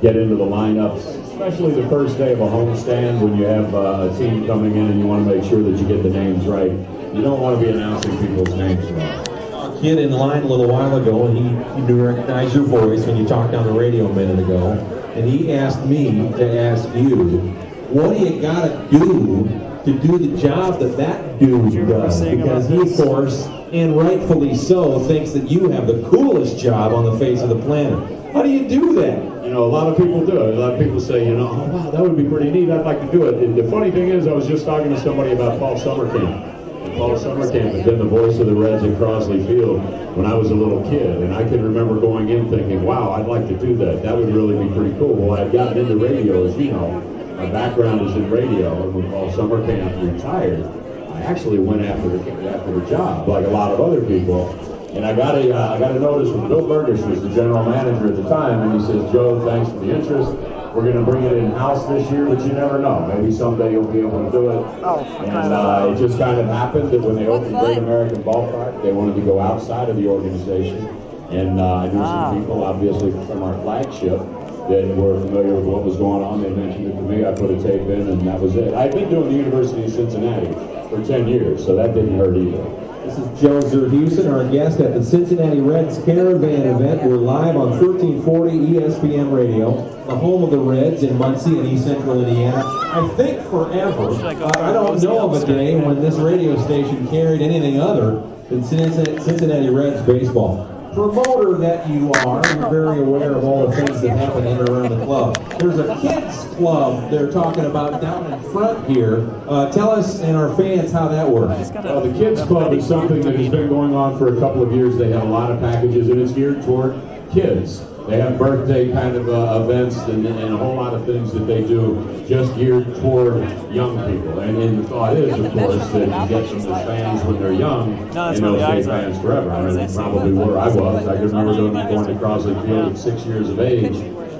[0.00, 4.10] get into the lineups, especially the first day of a homestand when you have uh,
[4.12, 6.46] a team coming in and you want to make sure that you get the names
[6.46, 6.70] right.
[6.70, 9.80] You don't want to be announcing people's names wrong.
[9.82, 11.42] Kid in line a little while ago, and he,
[11.74, 14.70] he knew recognize your voice when you talked on the radio a minute ago,
[15.16, 19.48] and he asked me to ask you, what do you gotta do
[19.84, 22.20] to do the job that that dude does?
[22.20, 27.04] Because he, of course, and rightfully so, thinks that you have the coolest job on
[27.04, 28.32] the face of the planet.
[28.32, 29.44] How do you do that?
[29.44, 30.54] You know, a lot of people do it.
[30.54, 32.70] A lot of people say, you know, oh wow, that would be pretty neat.
[32.70, 33.42] I'd like to do it.
[33.42, 36.96] And the funny thing is, I was just talking to somebody about Paul Sommerkamp.
[36.96, 39.82] Paul Sommerkamp has been the voice of the Reds at Crosley Field
[40.16, 43.26] when I was a little kid, and I can remember going in thinking, wow, I'd
[43.26, 44.02] like to do that.
[44.02, 45.14] That would really be pretty cool.
[45.14, 47.15] Well, I've gotten into radio, as you know.
[47.36, 50.64] My background is in radio, and when Paul Sommerkamp retired,
[51.12, 54.48] I actually went after the after the job, like a lot of other people.
[54.94, 57.28] And I got a uh, I got a notice from Bill Bergesch, who was the
[57.34, 60.32] general manager at the time, and he says, Joe, thanks for the interest.
[60.74, 63.06] We're going to bring it in-house this year, but you never know.
[63.06, 64.56] Maybe someday you'll be able to do it.
[64.84, 67.64] Oh, And uh, it just kind of happened that when they opened fun.
[67.64, 70.84] Great American Ballpark, they wanted to go outside of the organization.
[71.30, 72.30] And uh, I knew Ah.
[72.30, 74.20] some people, obviously from our flagship,
[74.68, 76.42] that were familiar with what was going on.
[76.42, 77.24] They mentioned it to me.
[77.24, 78.74] I put a tape in, and that was it.
[78.74, 80.52] I'd been doing the University of Cincinnati
[80.88, 82.86] for 10 years, so that didn't hurt either.
[83.06, 87.04] This is Joe Zerhusen, our guest at the Cincinnati Reds Caravan event.
[87.04, 89.70] We're live on 1340 ESPN Radio,
[90.06, 92.64] the home of the Reds in Muncie and East Central Indiana.
[92.66, 94.08] I think forever.
[94.10, 98.64] Uh, I don't know of a day when this radio station carried anything other than
[98.64, 100.75] Cincinnati Cincinnati Reds baseball.
[100.96, 104.66] Promoter that you are, you're very aware of all the things that happen in and
[104.66, 105.36] around the club.
[105.58, 109.28] There's a kids club they're talking about down in front here.
[109.46, 111.70] Uh, tell us and our fans how that works.
[111.84, 114.72] Well, the Kids Club is something that has been going on for a couple of
[114.72, 114.96] years.
[114.96, 116.98] They have a lot of packages, and it's geared toward
[117.30, 117.82] kids.
[118.08, 121.40] They have birthday kind of uh, events and, and a whole lot of things that
[121.40, 123.42] they do just geared toward
[123.72, 124.38] young people.
[124.38, 127.40] And, and the thought is, of course, that you get some of the fans when
[127.40, 129.02] they're young, No, that's and where they'll the stay eyes are.
[129.12, 129.50] fans forever.
[129.50, 130.56] I mean, they probably were.
[130.56, 131.08] I was.
[131.08, 133.92] I can remember going, going to Crosley Field at six years of age,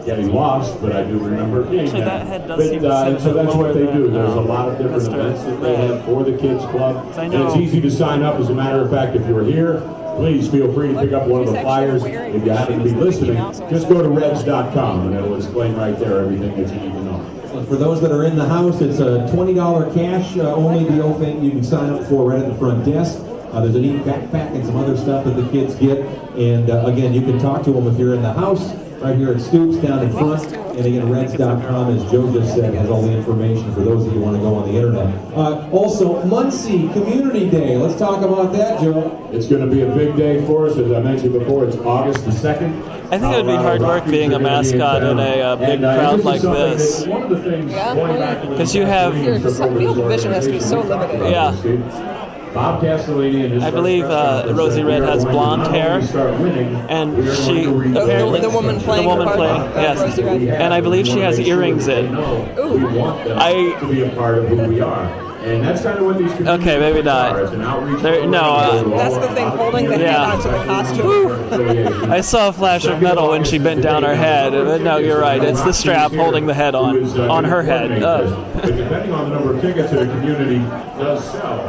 [0.06, 2.08] getting lost, but I do remember being Actually, there.
[2.08, 4.10] that head does But, uh, and so that's what they do.
[4.12, 7.18] There's a lot of different events that they have for the Kids Club.
[7.18, 8.36] And it's easy to sign up.
[8.38, 9.82] As a matter of fact, if you're here,
[10.16, 12.02] please feel free to pick up one of the flyers.
[12.04, 13.36] If you happen to be listening,
[13.70, 17.64] just go to reds.com and it'll explain right there everything that you need to know.
[17.68, 21.42] For those that are in the house, it's a $20 cash uh, only deal thing
[21.42, 23.18] you can sign up for right at the front desk.
[23.52, 25.98] Uh, there's a neat backpack and some other stuff that the kids get.
[26.36, 29.30] And uh, again, you can talk to them if you're in the house, right here
[29.32, 30.44] at Stoops down in front.
[30.52, 34.18] And again, Reds.com, as Joe just said, has all the information for those of you
[34.18, 35.06] who want to go on the internet.
[35.34, 37.76] Uh, also, Muncie Community Day.
[37.76, 39.28] Let's talk about that, Joe.
[39.32, 40.76] It's going to be a big day for us.
[40.76, 42.96] As I mentioned before, it's August the 2nd.
[43.12, 46.20] I think it would be hard work being a mascot in a uh, big crowd
[46.24, 47.06] like this.
[47.06, 50.46] One of the things going back to Because you have- Your field of vision has
[50.46, 51.30] to be so limited.
[51.30, 51.52] Yeah.
[52.56, 55.98] Bob Castellini and his I believe uh, Rosie Red has blonde hair,
[56.88, 60.40] and she The- apparently the woman playing the woman playing of yes, Rosie Red.
[60.42, 62.10] and I believe she has earrings in.
[62.16, 65.04] We want them I- to be a part of who we are.
[65.44, 67.32] And that's kind of what these Okay, maybe not.
[67.32, 67.40] are.
[67.42, 70.24] It's an There- no, uh, That's the thing holding the Yeah.
[70.34, 72.10] hand onto the costume.
[72.10, 74.54] I saw a flash of metal when she bent down her head.
[74.82, 75.40] No, you're right.
[75.44, 78.02] It's the strap holding the head on on her head.
[78.02, 78.22] Uh,
[78.54, 80.58] But depending on the number of tickets that a community
[80.98, 81.60] does sell,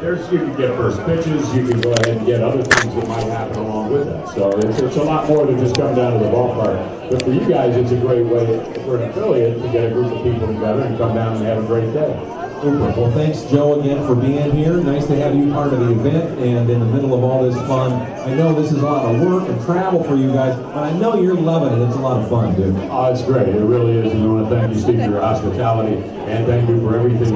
[0.00, 3.08] there's you can get first pitches, you can go ahead and get other things that
[3.08, 4.28] might happen along with that.
[4.28, 7.10] So it's, it's a lot more than just coming down to the ballpark.
[7.10, 8.46] But for you guys, it's a great way
[8.84, 11.64] for an affiliate to get a group of people together and come down and have
[11.64, 12.12] a great day.
[12.60, 12.78] Super.
[12.78, 14.78] Well, thanks, Joe, again for being here.
[14.78, 17.54] Nice to have you part of the event and in the middle of all this
[17.66, 17.92] fun.
[17.92, 20.92] I know this is a lot of work and travel for you guys, but I
[20.92, 21.86] know you're loving it.
[21.86, 22.74] It's a lot of fun, dude.
[22.90, 23.48] Oh, it's great.
[23.48, 24.12] It really is.
[24.12, 27.34] And I want to thank you, Steve, for your hospitality, and thank you for everything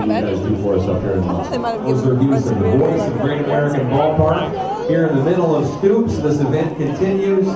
[1.02, 1.50] that you guys do for us up here in Muncie.
[1.50, 5.16] They might have Those are views from the voice of Great American Ballpark here in
[5.16, 6.18] the middle of Stoops.
[6.18, 7.48] This event continues.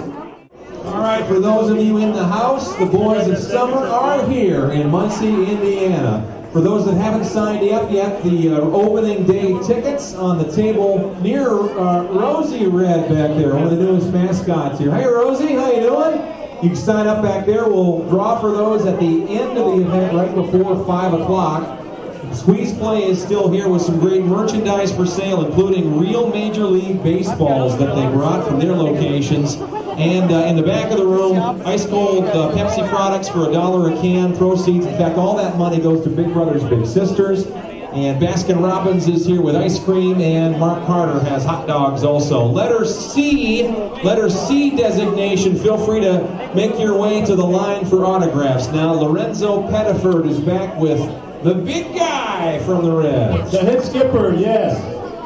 [0.85, 4.71] All right, for those of you in the house, the boys of summer are here
[4.71, 6.31] in Muncie, Indiana.
[6.53, 11.19] For those that haven't signed up yet, the uh, opening day tickets on the table
[11.21, 14.95] near uh, Rosie Red back there, one of the newest mascots here.
[14.95, 16.21] Hey, Rosie, how you doing?
[16.63, 17.67] You can sign up back there.
[17.67, 21.84] We'll draw for those at the end of the event, right before five o'clock.
[22.33, 27.03] Squeeze Play is still here with some great merchandise for sale, including real Major League
[27.03, 29.55] Baseballs that they brought from their locations.
[29.55, 33.53] And uh, in the back of the room, ice cold uh, Pepsi products for a
[33.53, 34.37] dollar a can.
[34.37, 37.47] Proceeds, in fact, all that money goes to Big Brothers Big Sisters.
[37.47, 42.45] And Baskin Robbins is here with ice cream, and Mark Carter has hot dogs also.
[42.45, 43.69] Letter C,
[44.03, 45.55] letter C designation.
[45.55, 48.67] Feel free to make your way to the line for autographs.
[48.69, 50.99] Now, Lorenzo Pettiford is back with
[51.45, 53.53] the big guy from the Reds.
[53.53, 54.81] The head skipper, yes,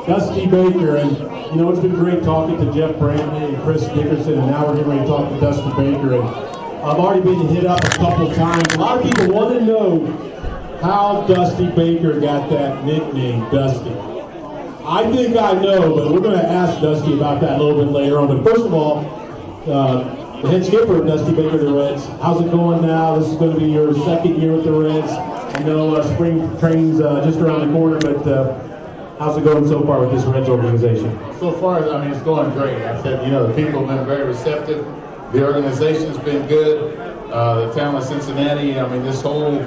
[0.05, 0.97] Dusty Baker.
[0.97, 1.17] And,
[1.53, 4.75] you know, it's been great talking to Jeff Brantley and Chris Dickerson, and now we're
[4.75, 6.15] getting ready to talk to Dusty Baker.
[6.15, 6.29] And
[6.85, 8.75] I've already been hit up a couple times.
[8.75, 10.07] A lot of people want to know
[10.83, 13.95] how Dusty Baker got that nickname, Dusty.
[14.85, 17.93] I think I know, but we're going to ask Dusty about that a little bit
[17.93, 18.27] later on.
[18.27, 19.07] But first of all,
[19.71, 22.07] uh, the head skipper, of Dusty Baker, the Reds.
[22.23, 23.17] How's it going now?
[23.17, 25.38] This is going to be your second year with the Reds.
[25.59, 29.66] I know uh, spring training's uh, just around the corner, but uh, how's it going
[29.66, 31.11] so far with this Reds organization?
[31.40, 32.81] So far, I mean, it's going great.
[32.81, 34.87] I said, you know, the people have been very receptive.
[35.33, 36.97] The organization's been good.
[37.33, 39.59] Uh, the town of Cincinnati, I mean, this whole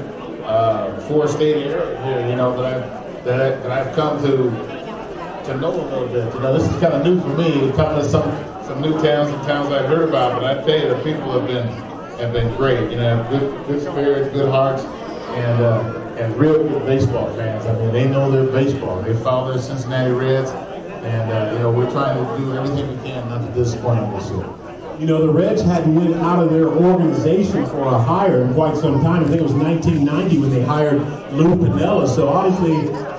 [0.46, 4.50] uh, four-state area here, you know, that I've, that, I, that I've come to
[5.52, 6.34] to know a little bit.
[6.34, 8.32] You know, this is kind of new for me, coming to some
[8.64, 10.40] some new towns and towns I've heard about.
[10.40, 11.68] But I tell you, the people have been
[12.18, 12.90] have been great.
[12.92, 14.84] You know, good, good spirits, good hearts,
[15.34, 17.66] and uh, and real good baseball fans.
[17.66, 19.02] I mean, they know their baseball.
[19.02, 23.10] They follow their Cincinnati Reds, and uh, you know, we're trying to do everything we
[23.10, 24.46] can not to disappoint them this year.
[25.00, 28.78] You know, the Reds hadn't went out of their organization for a hire in quite
[28.78, 29.24] some time.
[29.24, 31.00] I think it was 1990 when they hired
[31.32, 32.08] Lou Piniella.
[32.08, 32.76] So obviously,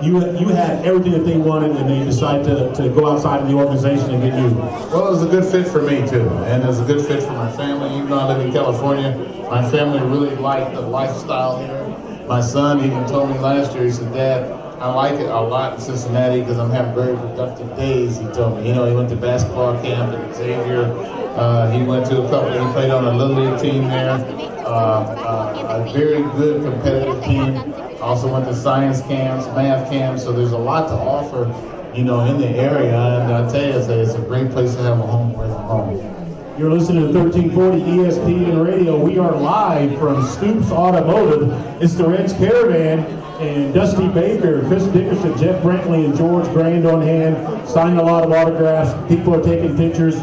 [0.07, 3.49] you you had everything that they wanted, and they decided to, to go outside of
[3.49, 4.55] the organization and get you.
[4.93, 7.21] Well, it was a good fit for me too, and it was a good fit
[7.21, 7.97] for my family.
[7.97, 9.17] Even though I live in California,
[9.51, 11.92] my family really liked the lifestyle here.
[12.33, 13.85] My son even told me last year.
[13.85, 17.77] He said, "Dad, I like it a lot in Cincinnati because I'm having very productive
[17.77, 18.69] days." He told me.
[18.69, 20.97] You know, he went to basketball camp at Xavier.
[21.37, 22.59] Uh, he went to a couple.
[22.59, 24.25] He played on a little league team there.
[24.65, 27.75] Uh, uh, a very good competitive team.
[28.01, 30.23] Also went to science camps, math camps.
[30.25, 31.53] So there's a lot to offer,
[31.93, 32.99] you know, in the area.
[33.21, 35.53] And I tell you, it's a, it's a great place to have a home away
[35.53, 36.22] from home.
[36.59, 38.97] You're listening to 1340 ESPN Radio.
[39.03, 41.51] We are live from Stoops Automotive.
[41.83, 43.01] It's the Reds Caravan
[43.41, 47.69] and Dusty Baker, Chris Dickerson, Jeff Brantley, and George Grande on hand.
[47.69, 48.93] Signed a lot of autographs.
[49.09, 50.17] People are taking pictures.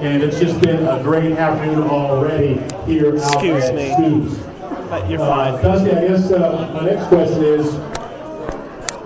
[0.00, 2.54] And it's just been a great afternoon already
[2.86, 3.92] here out Excuse at me.
[3.94, 4.42] Stoops.
[4.90, 5.62] But you're Uh, fine.
[5.62, 7.74] Dusty, I guess uh, my next question is,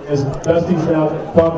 [0.09, 1.09] as Dusty's now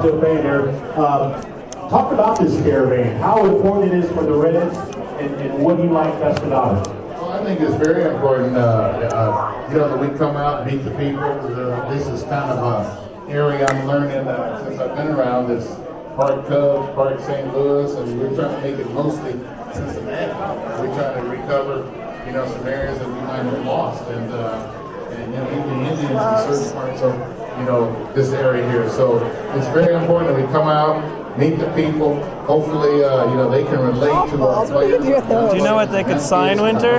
[0.04, 1.42] to a fan here, uh,
[1.90, 3.20] talk about this caravan.
[3.20, 4.78] How important it is for the Reds,
[5.20, 6.94] and, and what do you like best about it?
[6.94, 10.72] Well, I think it's very important, uh, uh, you know, that we come out and
[10.72, 11.24] meet the people.
[11.24, 14.24] Uh, this is kind of a area I'm learning
[14.66, 15.48] since I've been around.
[15.48, 15.68] This
[16.16, 17.54] Park Cubs, Park St.
[17.56, 19.32] Louis, and we're trying to make it mostly
[19.74, 20.32] Cincinnati.
[20.82, 21.78] We're trying to recover,
[22.28, 25.86] you know, some areas that we might have lost, and uh, and you know, even
[25.86, 28.88] Indians in certain parts of you know this area here.
[28.90, 29.26] So
[29.56, 32.22] it's very important that we come out, meet the people.
[32.46, 35.04] Hopefully, uh, you know, they can relate to our players.
[35.04, 36.98] Do you know what they could sign, Winter?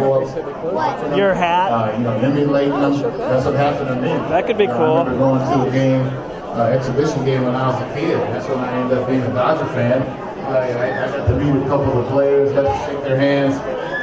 [1.17, 1.71] Your hat.
[1.71, 2.93] Uh, you know, emulate them.
[3.19, 4.09] That's what happened to me.
[4.31, 4.97] That could be You know, cool.
[4.97, 6.07] I remember going to a game,
[6.57, 8.19] uh, exhibition game when I was a kid.
[8.33, 10.03] That's when I ended up being a Dodger fan.
[10.47, 13.19] I, I, I got to meet a couple of the players, got to shake their
[13.19, 13.55] hands.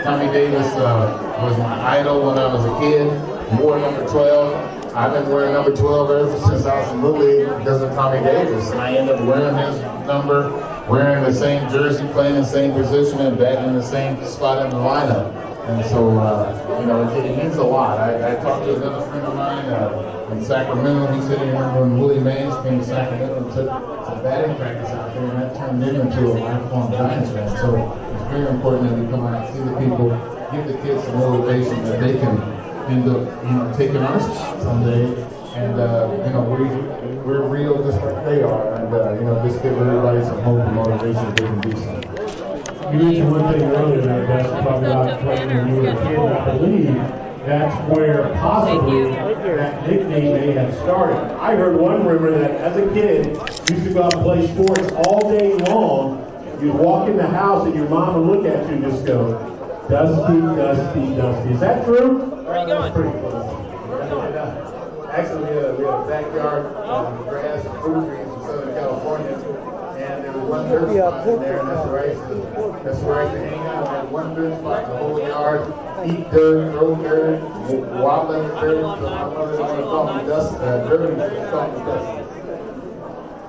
[0.06, 3.60] Tommy Davis uh, was my idol when I was a kid.
[3.60, 4.87] Wore number 12.
[4.98, 8.20] I've been wearing number 12 ever since I was in Little League because of Tommy
[8.26, 8.72] Davis.
[8.72, 10.50] And I ended up wearing his number,
[10.90, 14.72] wearing the same jersey, playing the same position, and batting in the same spot in
[14.72, 15.30] the lineup.
[15.70, 18.00] And so, uh, you know, it, it means a lot.
[18.00, 21.14] I, I talked to another friend of mine uh, in Sacramento.
[21.14, 24.90] He said he remember when Willie Mays came to Sacramento and took some batting practice
[24.90, 27.56] out there, and that turned him into a lifelong Giants fan.
[27.58, 27.78] So
[28.16, 30.10] it's very important that we come out and see the people,
[30.52, 32.57] give the kids some motivation that they can
[32.90, 35.06] end up, you know, taking our spot someday.
[35.56, 36.66] And, uh, you know, we,
[37.26, 38.76] we're real just like they are.
[38.76, 41.76] And, uh, you know, just give everybody some hope and motivation that they can do
[41.76, 42.08] something.
[42.94, 46.20] You mentioned one thing earlier that Dusty talked about playing when you were a kid,
[46.20, 46.86] I believe
[47.48, 51.18] that's where possibly that nickname may have started.
[51.40, 53.34] I heard one rumor that as a kid,
[53.68, 56.24] you used to go out and play sports all day long.
[56.62, 59.57] You'd walk in the house and your mom would look at you and just go,
[59.90, 61.50] Dusty, Dusty, Dusty.
[61.54, 62.18] Is that true?
[62.20, 62.94] Where are you going?
[62.94, 63.48] Pretty close.
[65.10, 68.74] Actually, we had a, we had a backyard um, grass and fruit trees in Southern
[68.76, 69.32] California,
[69.98, 73.00] and there was one dirt spot in there, and that's where I used to, that's
[73.00, 73.88] where I used to hang out.
[73.88, 75.62] I had one dirt spot in the whole yard,
[76.06, 77.42] eat dirt, throw dirt,
[78.04, 78.82] wobble in the dirt.
[78.82, 82.27] So my mother didn't want to call me Dust, uh, Dirty, she called me Dusty.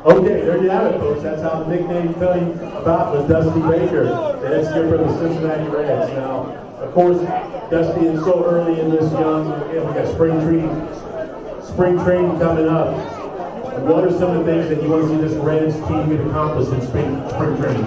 [0.04, 1.22] Okay, there you have it, folks.
[1.22, 4.04] That's how the nickname came about with Dusty Baker,
[4.40, 6.12] the head skipper of the Cincinnati Reds.
[6.12, 7.18] Now, of course,
[7.70, 10.70] Dusty is so early in this young, you know, we got spring training,
[11.64, 12.94] spring training coming up.
[13.82, 16.24] What are some of the things that you want to see this Reds team get
[16.26, 17.82] accomplished in spring, spring training?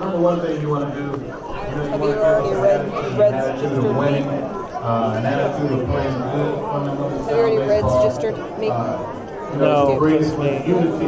[0.00, 2.92] Number one thing you want to do, you know, you want to give us an
[2.92, 7.56] attitude, an attitude of winning, uh, an attitude of playing good, fundamental Have you already
[7.56, 8.04] Reds baseball.
[8.04, 8.68] registered me?
[8.68, 9.23] Uh, you know,
[9.58, 10.66] No, to bring just some me.
[10.66, 11.06] unity,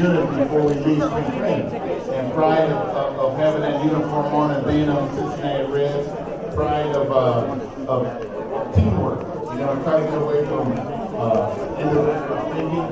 [0.00, 0.98] unity before we leave
[1.36, 1.68] training,
[2.12, 6.08] and pride of, of, of having that uniform on and being on the Cincinnati Reds,
[6.54, 9.20] pride of uh, of teamwork.
[9.52, 10.72] You know, try to get away from
[11.18, 12.88] uh, individual thinking.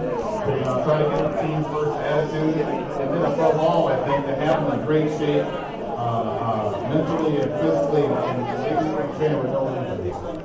[0.53, 4.27] You know, try to get a team first attitude, and then above all, I think
[4.27, 9.39] to have them in great shape, uh, uh, mentally and physically, and leave spring training
[9.43, 10.42] with no injuries.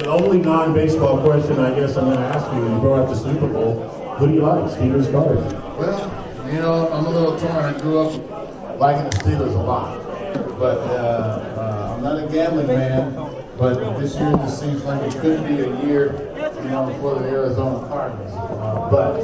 [0.00, 3.10] The only non-baseball question I guess I'm going to ask you, when you brought up
[3.10, 3.86] the Super Bowl.
[4.16, 5.52] Who do you like, Steelers, or Cardinals?
[5.78, 7.52] Well, you know, I'm a little torn.
[7.52, 9.98] I grew up liking the Steelers a lot,
[10.58, 13.12] but uh, uh, I'm not a gambling man.
[13.58, 17.28] But this year just seems like it could be a year, you know, for the
[17.28, 18.32] Arizona Cardinals.
[18.32, 19.20] Uh, but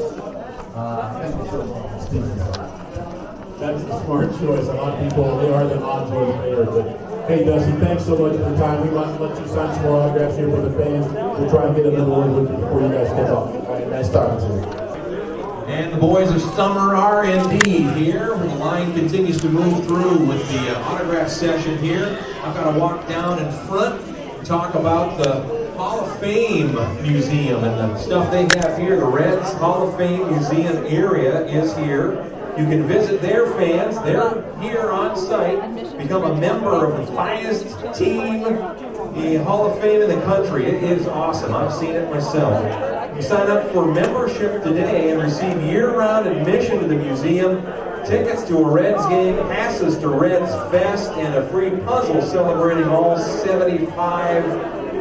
[0.76, 3.58] uh, I think we're still going the Steelers.
[3.58, 4.68] That's a smart choice.
[4.68, 7.05] A lot of people, they are the odds-on favorite.
[7.26, 8.86] Hey, Dusty, thanks so much for the time.
[8.86, 11.06] We might let you sign some more autographs here for the fans.
[11.12, 13.52] We'll try and get another word with you before you guys take off.
[13.52, 15.66] All right, nice talking to you.
[15.66, 18.28] And the boys of Summer indeed here.
[18.28, 22.16] The line continues to move through with the uh, autograph session here.
[22.44, 25.40] I've got to walk down in front and talk about the
[25.76, 29.00] Hall of Fame Museum and the stuff they have here.
[29.00, 32.35] The Reds Hall of Fame Museum area is here.
[32.56, 33.96] You can visit their fans.
[33.96, 35.98] They're here on site.
[35.98, 40.64] Become a member of the finest team, the Hall of Fame in the country.
[40.64, 41.54] It is awesome.
[41.54, 43.14] I've seen it myself.
[43.14, 47.60] You sign up for membership today and receive year-round admission to the museum,
[48.06, 53.18] tickets to a Reds game, passes to Reds Fest, and a free puzzle celebrating all
[53.18, 54.44] 75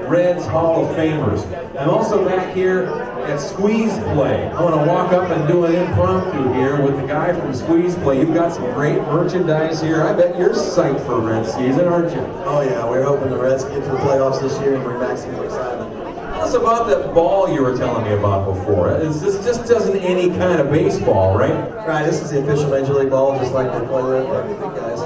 [0.10, 1.45] Reds Hall of Famers.
[1.80, 4.47] I'm also back here at Squeeze Play.
[4.47, 7.95] I want to walk up and do an impromptu here with the guy from Squeeze
[7.95, 8.19] Play.
[8.19, 10.03] You've got some great merchandise here.
[10.03, 12.21] I bet you're psyched for Reds season, aren't you?
[12.45, 15.17] Oh yeah, we're hoping the Reds get to the playoffs this year and bring back
[15.17, 15.93] some excitement.
[16.36, 18.91] Tell us about that ball you were telling me about before.
[18.91, 21.71] It's, this just doesn't any kind of baseball, right?
[21.88, 24.76] Right, this is the official Major League ball, just like they play with the big
[24.76, 24.99] guys.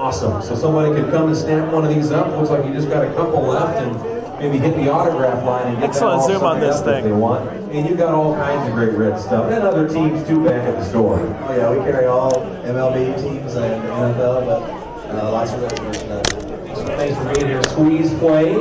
[0.00, 0.40] Awesome.
[0.42, 2.28] So somebody could come and snap one of these up.
[2.36, 5.78] Looks like you just got a couple left and maybe hit the autograph line and
[5.78, 7.04] get Excellent that zoom on this thing.
[7.04, 7.48] they want.
[7.70, 10.74] And you've got all kinds of great red stuff and other teams too back at
[10.74, 11.20] the store.
[11.20, 12.32] Oh yeah, we carry all
[12.64, 14.62] MLB teams and NFL, but
[15.10, 16.76] uh, lots of Reds merchandise.
[16.76, 17.62] So thanks for being here.
[17.64, 18.54] Squeeze Play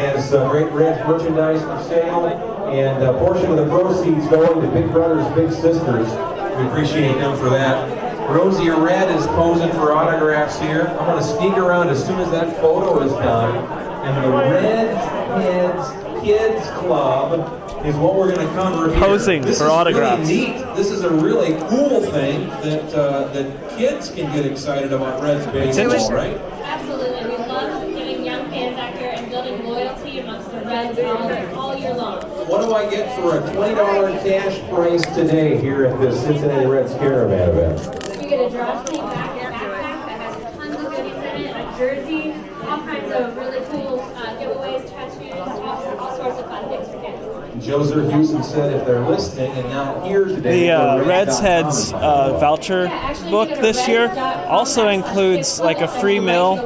[0.00, 2.26] has uh, great Reds merchandise for sale,
[2.72, 6.08] and a portion of the proceeds going to Big Brothers Big Sisters.
[6.56, 7.98] We appreciate them for that.
[8.30, 10.86] Rosie Red is posing for autographs here.
[10.86, 13.89] I'm going to sneak around as soon as that photo is done.
[14.02, 14.94] And the Red
[15.42, 18.98] Heads Kids Club is what we're going to cover here.
[18.98, 20.28] Posing this for is autographs.
[20.28, 20.76] Really neat.
[20.76, 25.46] This is a really cool thing that uh, that kids can get excited about Reds
[25.46, 26.36] baseball, right?
[26.62, 27.30] Absolutely.
[27.30, 31.76] We love getting young fans out here and building loyalty amongst the Reds all, all
[31.76, 32.22] year long.
[32.48, 36.92] What do I get for a $20 cash price today here at the Cincinnati Reds
[36.94, 38.22] Caravan event?
[38.22, 42.32] You get a drawstring back backpack that has tons of goodies in it, a jersey,
[42.68, 46.88] all kinds of really cool uh, giveaways, tattoos, all, all sorts of fun things
[47.64, 48.12] for kids.
[48.12, 52.88] Houston said if they're listening and not here today, The uh, Reds Heads uh, voucher
[53.30, 54.08] book this year
[54.48, 56.56] also includes like a free meal,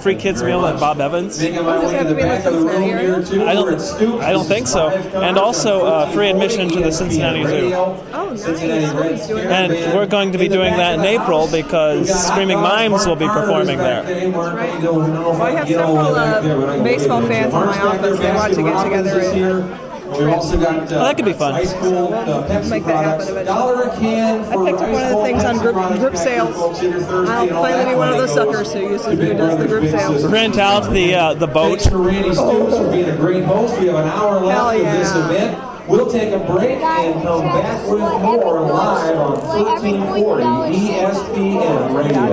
[0.00, 1.40] free kids meal at Bob Evans.
[1.40, 2.60] Making my Does way it to have the to be in the back of the
[2.60, 3.14] room Cincinnati area?
[3.16, 3.42] here too.
[3.44, 4.00] I We're at Stoops.
[4.00, 4.88] don't, I don't think so.
[4.88, 7.74] And also uh, free admission to the Cincinnati Zoo.
[7.74, 8.44] Oh, nice.
[8.44, 13.16] Cincinnati Reds And we're going to be doing that in April because Screaming Mimes will
[13.16, 14.02] be performing there.
[14.04, 19.80] I have several uh, baseball fans in my office that want to get together
[20.16, 21.54] and We've also got uh, Oh, that could be fun.
[21.54, 23.28] Ice cold uh, Pepsi Make that happen products.
[23.30, 23.44] eventually.
[23.44, 26.16] Dollar a can for I picked up one of the cold things on group, group
[26.16, 26.54] sales.
[26.56, 29.58] folks here Thursday I'll finally be one of those suckers who uses to who does
[29.58, 30.22] the group sales.
[30.24, 31.80] Rent Print out the uh, the boat.
[31.80, 33.78] Thanks to Randy Stoops for being a great host.
[33.80, 35.73] We have an hour left Hell of this event.
[35.86, 42.24] We'll take a break and come back with more live on 1340 ESPN Radio.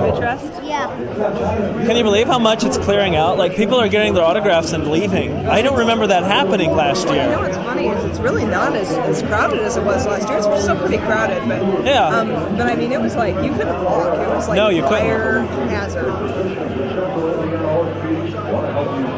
[1.84, 3.36] Can you believe how much it's clearing out?
[3.36, 5.46] Like people are getting their autographs and leaving.
[5.46, 7.24] I don't remember that happening last year.
[7.24, 7.50] You know year.
[7.50, 10.38] what's funny is it's really not as, as crowded as it was last year.
[10.38, 12.06] It's still pretty crowded, but Yeah.
[12.06, 14.18] Um, but I mean, it was like you couldn't walk.
[14.18, 14.98] It was like No, you couldn't.
[14.98, 16.08] fire hazard.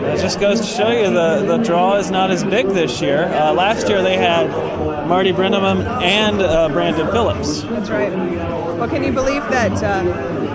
[0.05, 3.25] It just goes to show you the, the draw is not as big this year.
[3.25, 4.24] Uh, last year they had
[5.07, 7.63] Marty Brennaman and uh, Brandon Phillips.
[7.63, 8.13] That's right.
[8.13, 9.73] Well, can you believe that?
[9.83, 10.03] Uh,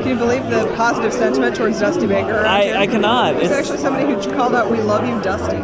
[0.01, 2.45] can you believe the positive sentiment towards Dusty Baker?
[2.45, 3.34] I- I cannot.
[3.36, 5.57] There's It's- actually somebody who called out, "We love you, Dusty."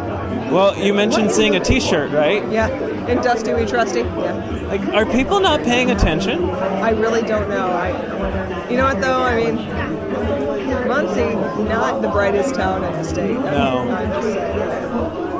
[0.52, 2.46] Well, you mentioned seeing a T-shirt, right?
[2.50, 2.68] Yeah,
[3.08, 4.00] in Dusty, we trusty.
[4.00, 4.66] Yeah.
[4.68, 6.48] Like, are people not paying attention?
[6.50, 7.66] I really don't know.
[7.66, 9.20] I, you know what though?
[9.22, 9.56] I mean,
[10.86, 11.34] Muncie,
[11.68, 13.34] not the brightest town in the state.
[13.34, 13.88] No.
[13.90, 15.35] I'm just saying.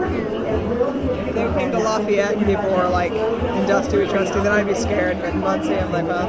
[1.47, 4.67] If they came to Lafayette and people were like, "In Dusty, we trusty," then I'd
[4.67, 5.21] be scared.
[5.21, 6.29] But in Muncie, I'm like, well,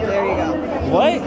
[0.00, 0.52] there you go.
[0.90, 1.20] What?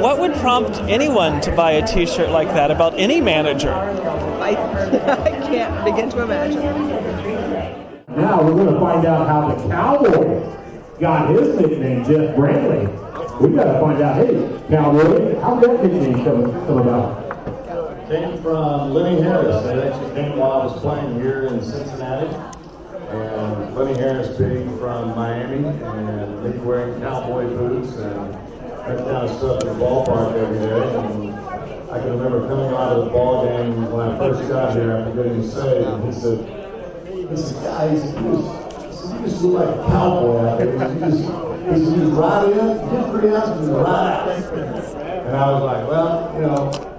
[0.00, 3.72] What would prompt anyone to buy a T-shirt like that about any manager?
[3.72, 4.50] I,
[5.22, 6.62] I can't begin to imagine.
[8.16, 10.40] Now we're going to find out how the Cowboy
[10.98, 12.88] got his nickname, Jeff Brantley.
[13.40, 17.25] We got to find out, hey, Cowboy, how did that nickname come, come about?
[18.08, 19.64] Came from Lenny Harris.
[19.64, 22.28] That actually came while I was playing here in Cincinnati.
[23.10, 29.30] And Lenny Harris being from Miami and me wearing cowboy boots and that kind of
[29.36, 30.96] stuff in the ballpark every day.
[30.96, 31.34] And
[31.90, 35.24] I can remember coming out of the ball game when I first got here after
[35.24, 39.90] getting saved, and he said, he said, guys, you just, you just look like a
[39.90, 40.94] cowboy out there.
[40.94, 41.24] You just,
[41.66, 44.28] He just right in, get three ounces and right out.
[45.26, 46.92] And I was like, well, you know,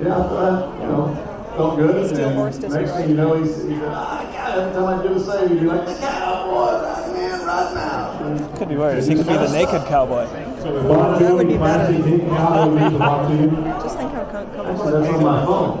[0.00, 1.14] yeah, I, you know,
[1.56, 2.08] felt good.
[2.08, 5.00] Steel and horse next thing you know, he, said, he said, ah, God, every time
[5.00, 8.56] I do a save, he'd be like, the cowboy, right in, right now.
[8.56, 9.06] Could be worse.
[9.06, 10.26] He could be the naked cowboy.
[10.26, 11.92] That would be better.
[11.92, 13.80] better.
[13.82, 15.78] Just think how com- Actually, that's on my phone.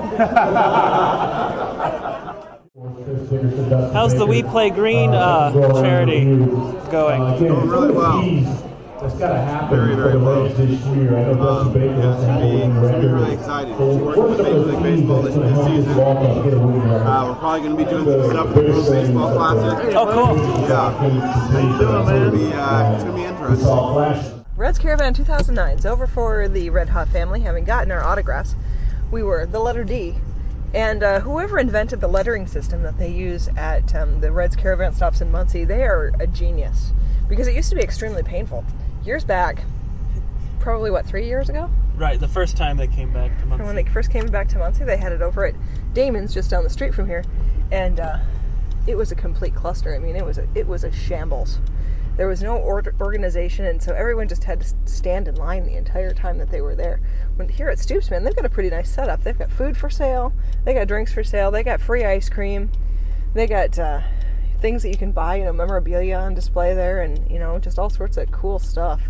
[3.92, 6.24] How's the We Play Green uh, charity
[6.90, 7.20] going?
[7.38, 8.67] Going really well.
[9.08, 11.16] That's got to happen very, very for the Reds this year.
[11.16, 13.04] I know Dusty Baker has to have a winning record.
[13.04, 13.78] really excited.
[13.78, 15.98] We're working with Major League Baseball this, this season.
[15.98, 19.96] Uh, we're probably going to be doing some stuff with the World Baseball Classic.
[19.96, 20.68] Oh, cool.
[20.68, 20.92] Yeah.
[20.92, 22.22] How you doing, man?
[22.22, 24.44] It's going to be, uh, it's going to be interesting.
[24.56, 28.54] Reds Caravan 2009 is over for the Red Hot family, having gotten our autographs.
[29.10, 30.16] We were the letter D.
[30.74, 34.92] And uh, whoever invented the lettering system that they use at um, the Reds Caravan
[34.92, 36.92] stops in Muncie, they are a genius.
[37.26, 38.64] Because it used to be extremely painful.
[39.08, 39.64] Years back,
[40.60, 41.70] probably what, three years ago?
[41.96, 43.64] Right, the first time they came back to Muncie.
[43.64, 45.54] When they first came back to Muncie, they had it over at
[45.94, 47.24] Damon's just down the street from here,
[47.72, 48.18] and uh,
[48.86, 49.94] it was a complete cluster.
[49.94, 51.58] I mean, it was a, it was a shambles.
[52.18, 55.76] There was no or- organization, and so everyone just had to stand in line the
[55.76, 57.00] entire time that they were there.
[57.36, 59.24] When here at Stoopsman, they've got a pretty nice setup.
[59.24, 60.34] They've got food for sale,
[60.66, 62.70] they got drinks for sale, they got free ice cream,
[63.32, 64.02] they got uh,
[64.60, 67.78] things that you can buy, you know, memorabilia on display there, and you know, just
[67.78, 69.00] all sorts of cool stuff.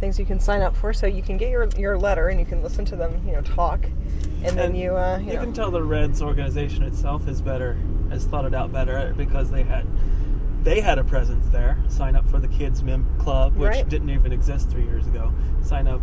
[0.00, 2.46] Things you can sign up for, so you can get your your letter and you
[2.46, 3.88] can listen to them, you know, talk,
[4.42, 7.78] and then you, uh, you You know, can tell the Reds organization itself is better,
[8.10, 9.86] has thought it out better because they had
[10.62, 11.78] they had a presence there.
[11.88, 13.88] Sign up for the kids mem club, which Right.
[13.88, 15.32] didn't even exist three years ago.
[15.62, 16.00] Sign up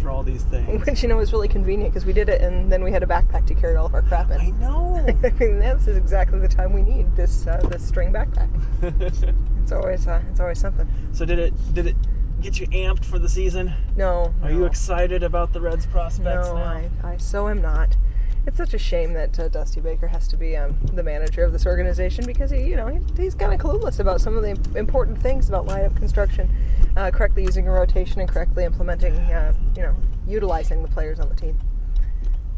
[0.00, 0.84] for all these things.
[0.86, 3.06] which you know was really convenient because we did it and then we had a
[3.06, 4.40] backpack to carry all of our crap in.
[4.40, 4.96] I know.
[5.06, 8.48] I mean, this is exactly the time we need this uh, this string backpack.
[9.62, 10.88] It's always uh, it's always something.
[11.12, 11.96] so did it did it
[12.40, 13.72] get you amped for the season?
[13.96, 14.34] No.
[14.42, 16.64] Are you excited about the Reds prospects No, now?
[16.64, 17.96] I, I so am not.
[18.44, 21.52] It's such a shame that uh, Dusty Baker has to be um, the manager of
[21.52, 24.78] this organization because he, you know, he, he's kind of clueless about some of the
[24.78, 26.50] important things about lineup construction,
[26.96, 29.94] uh, correctly using a rotation and correctly implementing, uh, you know,
[30.26, 31.56] utilizing the players on the team.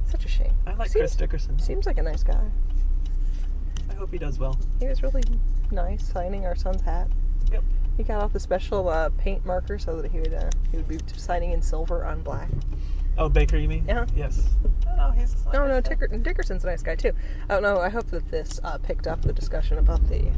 [0.07, 0.53] Such a shame.
[0.67, 1.59] I like Seems- Chris Dickerson.
[1.59, 2.41] Seems like a nice guy.
[3.91, 4.59] I hope he does well.
[4.81, 5.23] He was really
[5.71, 7.09] nice signing our son's hat.
[7.53, 7.63] Yep.
[7.99, 10.89] He got off the special uh, paint marker so that he would uh, he would
[10.89, 12.49] be signing in silver on black.
[13.17, 13.85] Oh, Baker, you mean?
[13.87, 14.07] Yeah.
[14.17, 14.43] Yes.
[14.97, 17.13] No, he's No, no, Dicker- Dickerson's a nice guy too.
[17.49, 17.79] I don't know.
[17.81, 20.33] I hope that this uh, picked up the discussion about the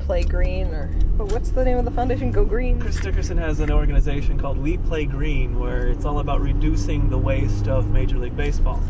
[0.00, 0.90] play green or
[1.20, 2.30] oh, what's the name of the foundation?
[2.30, 2.80] Go green.
[2.80, 7.18] Chris Dickerson has an organization called We Play Green, where it's all about reducing the
[7.18, 8.80] waste of Major League Baseball.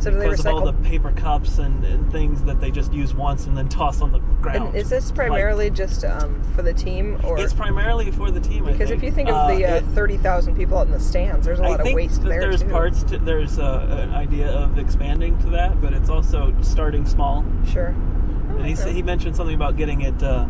[0.00, 2.92] So do they because of all the paper cups and, and things that they just
[2.92, 4.68] use once and then toss on the ground.
[4.68, 7.38] And is this primarily just um, for the team or?
[7.40, 8.66] It's primarily for the team.
[8.66, 10.92] I because if you think of Uh, the uh, it- thirty thousand people out in
[10.92, 12.68] the stands, there's a lot I think of waste that there there's too.
[12.70, 17.44] parts to there's uh, an idea of expanding to that, but it's also starting small.
[17.72, 17.88] Sure.
[17.88, 20.46] And he said he mentioned something about getting it, uh,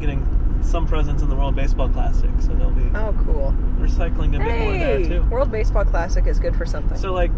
[0.00, 0.26] getting
[0.62, 3.54] some presence in the World Baseball Classic, so they'll be Oh, cool.
[3.78, 5.22] recycling a bit more there too.
[5.30, 6.98] World Baseball Classic is good for something.
[6.98, 7.30] So like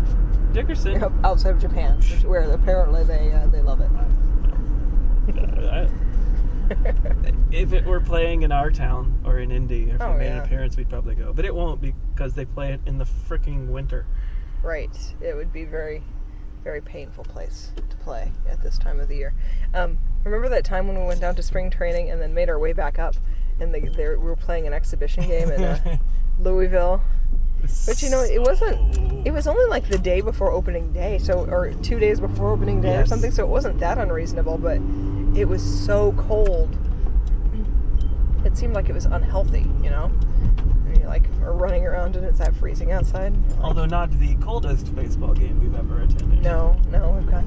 [0.53, 3.91] Dickerson, outside of Japan, where apparently they uh, they love it.
[5.69, 5.89] I-
[7.51, 10.39] if it were playing in our town or in Indy, if Oh, it made yeah.
[10.39, 11.33] an appearance, we'd probably go.
[11.33, 14.07] But it won't because they play it in the freaking winter.
[14.63, 14.97] Right.
[15.21, 16.03] It would be very,
[16.63, 19.35] very painful place to play at this time of the year.
[19.75, 22.59] Um, remember that time when we went down to spring training and then made our
[22.59, 23.15] way back up,
[23.61, 25.97] and they, they we were playing an exhibition game in uh,
[26.39, 27.03] Louisville.
[27.87, 29.27] But you know, it wasn't.
[29.27, 32.81] It was only like the day before opening day, so or two days before opening
[32.81, 33.31] day or something.
[33.31, 34.81] So it wasn't that unreasonable, but
[35.35, 36.75] it was so cold.
[38.45, 40.11] It seemed like it was unhealthy, you know.
[40.99, 43.35] You like are running around and it's that freezing outside.
[43.61, 46.43] Although not the coldest baseball game we've ever attended.
[46.43, 47.45] No, no, we've got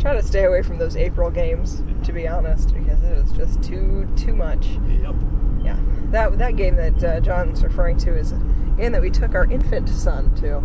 [0.00, 3.62] try to stay away from those April games, to be honest, because it is just
[3.62, 4.66] too too much.
[4.88, 5.14] Yep.
[5.62, 5.78] Yeah,
[6.10, 8.36] that that game that uh, John's referring to is a
[8.76, 10.60] game that we took our infant son to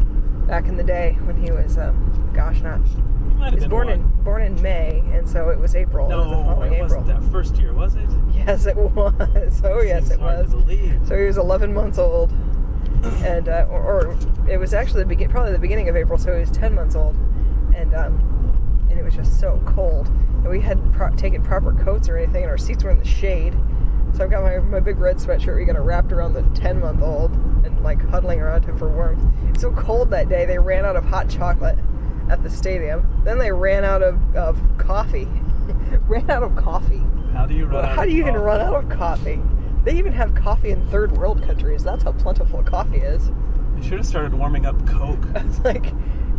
[0.48, 2.80] back in the day when he was, um, gosh, not.
[3.50, 4.00] He was born one.
[4.00, 6.10] in born in May, and so it was April.
[6.10, 8.10] it was the No, it wasn't that first year, was it?
[8.46, 9.14] Yes, it was.
[9.64, 10.52] Oh, yes, it was.
[11.08, 12.32] So he was 11 months old,
[13.24, 14.18] and uh, or, or
[14.50, 16.96] it was actually the begin- probably the beginning of April, so he was 10 months
[16.96, 17.16] old,
[17.76, 22.08] and um, and it was just so cold, and we hadn't pro- taken proper coats
[22.08, 23.56] or anything, and our seats were in the shade.
[24.14, 26.80] So I've got my, my big red sweatshirt we got it wrapped around the 10
[26.80, 27.32] month old
[27.66, 29.22] and like huddling around him for warmth.
[29.50, 31.78] It's so cold that day they ran out of hot chocolate
[32.30, 33.22] at the stadium.
[33.26, 35.28] Then they ran out of, of coffee.
[36.08, 37.02] ran out of coffee.
[37.36, 38.46] How do you run Well, out how do you even coffee?
[38.46, 39.40] run out of coffee?
[39.84, 41.84] They even have coffee in third world countries.
[41.84, 43.30] That's how plentiful coffee is.
[43.78, 45.20] You should have started warming up Coke.
[45.36, 45.86] It's like,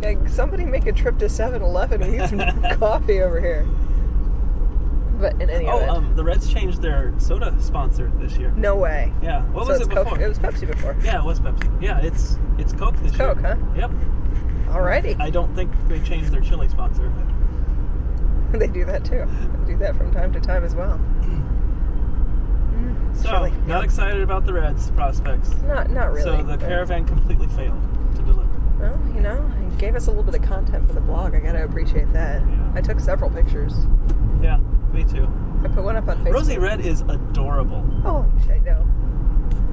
[0.01, 2.39] like somebody make a trip to 7-Eleven and get some
[2.79, 3.65] coffee over here.
[5.19, 8.51] But in any Oh, event, um, the Reds changed their soda sponsor this year.
[8.55, 9.11] no way.
[9.23, 9.43] Yeah.
[9.45, 10.21] What So was it's it Coke- before?
[10.21, 10.95] It was Pepsi before.
[11.03, 11.81] Yeah, it was Pepsi.
[11.81, 13.33] Yeah, it's it's Coke this year.
[13.33, 13.55] Coke, huh?
[13.75, 13.91] Yep.
[14.67, 15.19] Alrighty.
[15.19, 17.11] I don't think they changed their chili sponsor.
[18.53, 19.27] They do that too.
[19.65, 20.97] They do that from time to time as well.
[21.21, 23.51] Mm, so, Surely.
[23.65, 25.53] not excited about the Reds prospects.
[25.63, 26.23] Not, not really.
[26.23, 27.81] So the caravan completely failed
[28.15, 28.47] to deliver.
[28.79, 31.35] Well, you know, it gave us a little bit of content for the blog.
[31.35, 32.41] I gotta appreciate that.
[32.73, 33.73] I took several pictures.
[34.41, 34.57] Yeah,
[34.93, 35.27] me too.
[35.63, 36.33] I put one up on Facebook.
[36.33, 37.83] Rosie Red is adorable.
[38.05, 38.87] Oh, I know.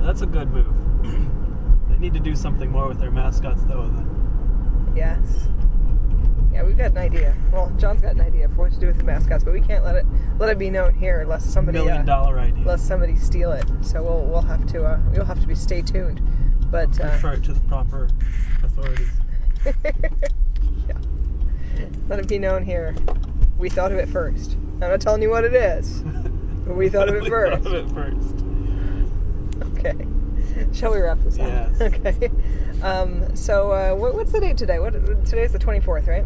[0.00, 0.74] That's a good move.
[1.90, 3.90] they need to do something more with their mascots, though.
[4.96, 5.48] Yes.
[6.54, 7.34] Yeah, we've got an idea.
[7.52, 9.84] Well, John's got an idea for what to do with the mascots, but we can't
[9.84, 10.06] let it
[10.38, 12.54] let it be known here unless somebody Million uh, dollar idea.
[12.62, 13.64] unless somebody steal it.
[13.82, 16.20] So we'll we'll have to uh, we'll have to be stay tuned.
[16.70, 18.08] But uh, Refer it to the proper
[18.62, 19.10] authorities.
[19.84, 20.96] yeah.
[22.08, 22.94] let it be known here.
[23.58, 24.52] We thought of it first.
[24.54, 26.02] I'm not telling you what it is,
[26.66, 27.62] but we thought of it We first.
[27.64, 28.44] thought of it first.
[29.78, 30.06] Okay.
[30.72, 31.46] Shall we wrap this up?
[31.46, 31.80] Yes.
[31.80, 32.30] Okay.
[32.82, 34.78] Um, so uh, what, what's the date today?
[34.78, 34.92] What
[35.24, 36.24] today's the 24th, right?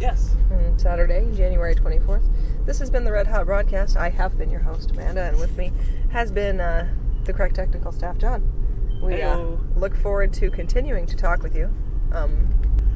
[0.00, 0.36] Yes.
[0.50, 2.22] Mm, Saturday, January 24th.
[2.64, 3.96] This has been the Red Hot Broadcast.
[3.96, 5.72] I have been your host, Amanda, and with me
[6.10, 6.88] has been uh,
[7.24, 9.00] the correct technical staff, John.
[9.02, 9.38] We uh,
[9.76, 11.72] look forward to continuing to talk with you.
[12.12, 12.48] Um,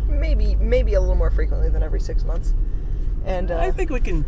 [0.08, 2.54] maybe maybe a little more frequently than every six months.
[3.24, 4.24] And uh, I think we can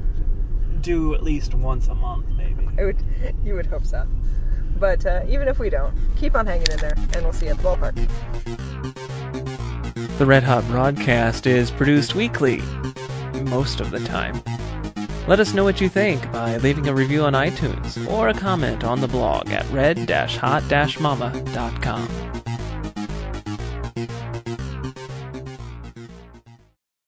[0.81, 2.69] do at least once a month, maybe.
[2.79, 3.03] I would,
[3.45, 4.07] you would hope so.
[4.83, 7.53] But uh, even if we don't, keep on hanging in there, and we'll see you
[7.53, 7.95] at the ballpark.
[10.19, 12.61] The Red Hot broadcast is produced weekly,
[13.45, 14.43] most of the time.
[15.29, 18.83] Let us know what you think by leaving a review on iTunes or a comment
[18.83, 22.09] on the blog at red-hot-mama.com.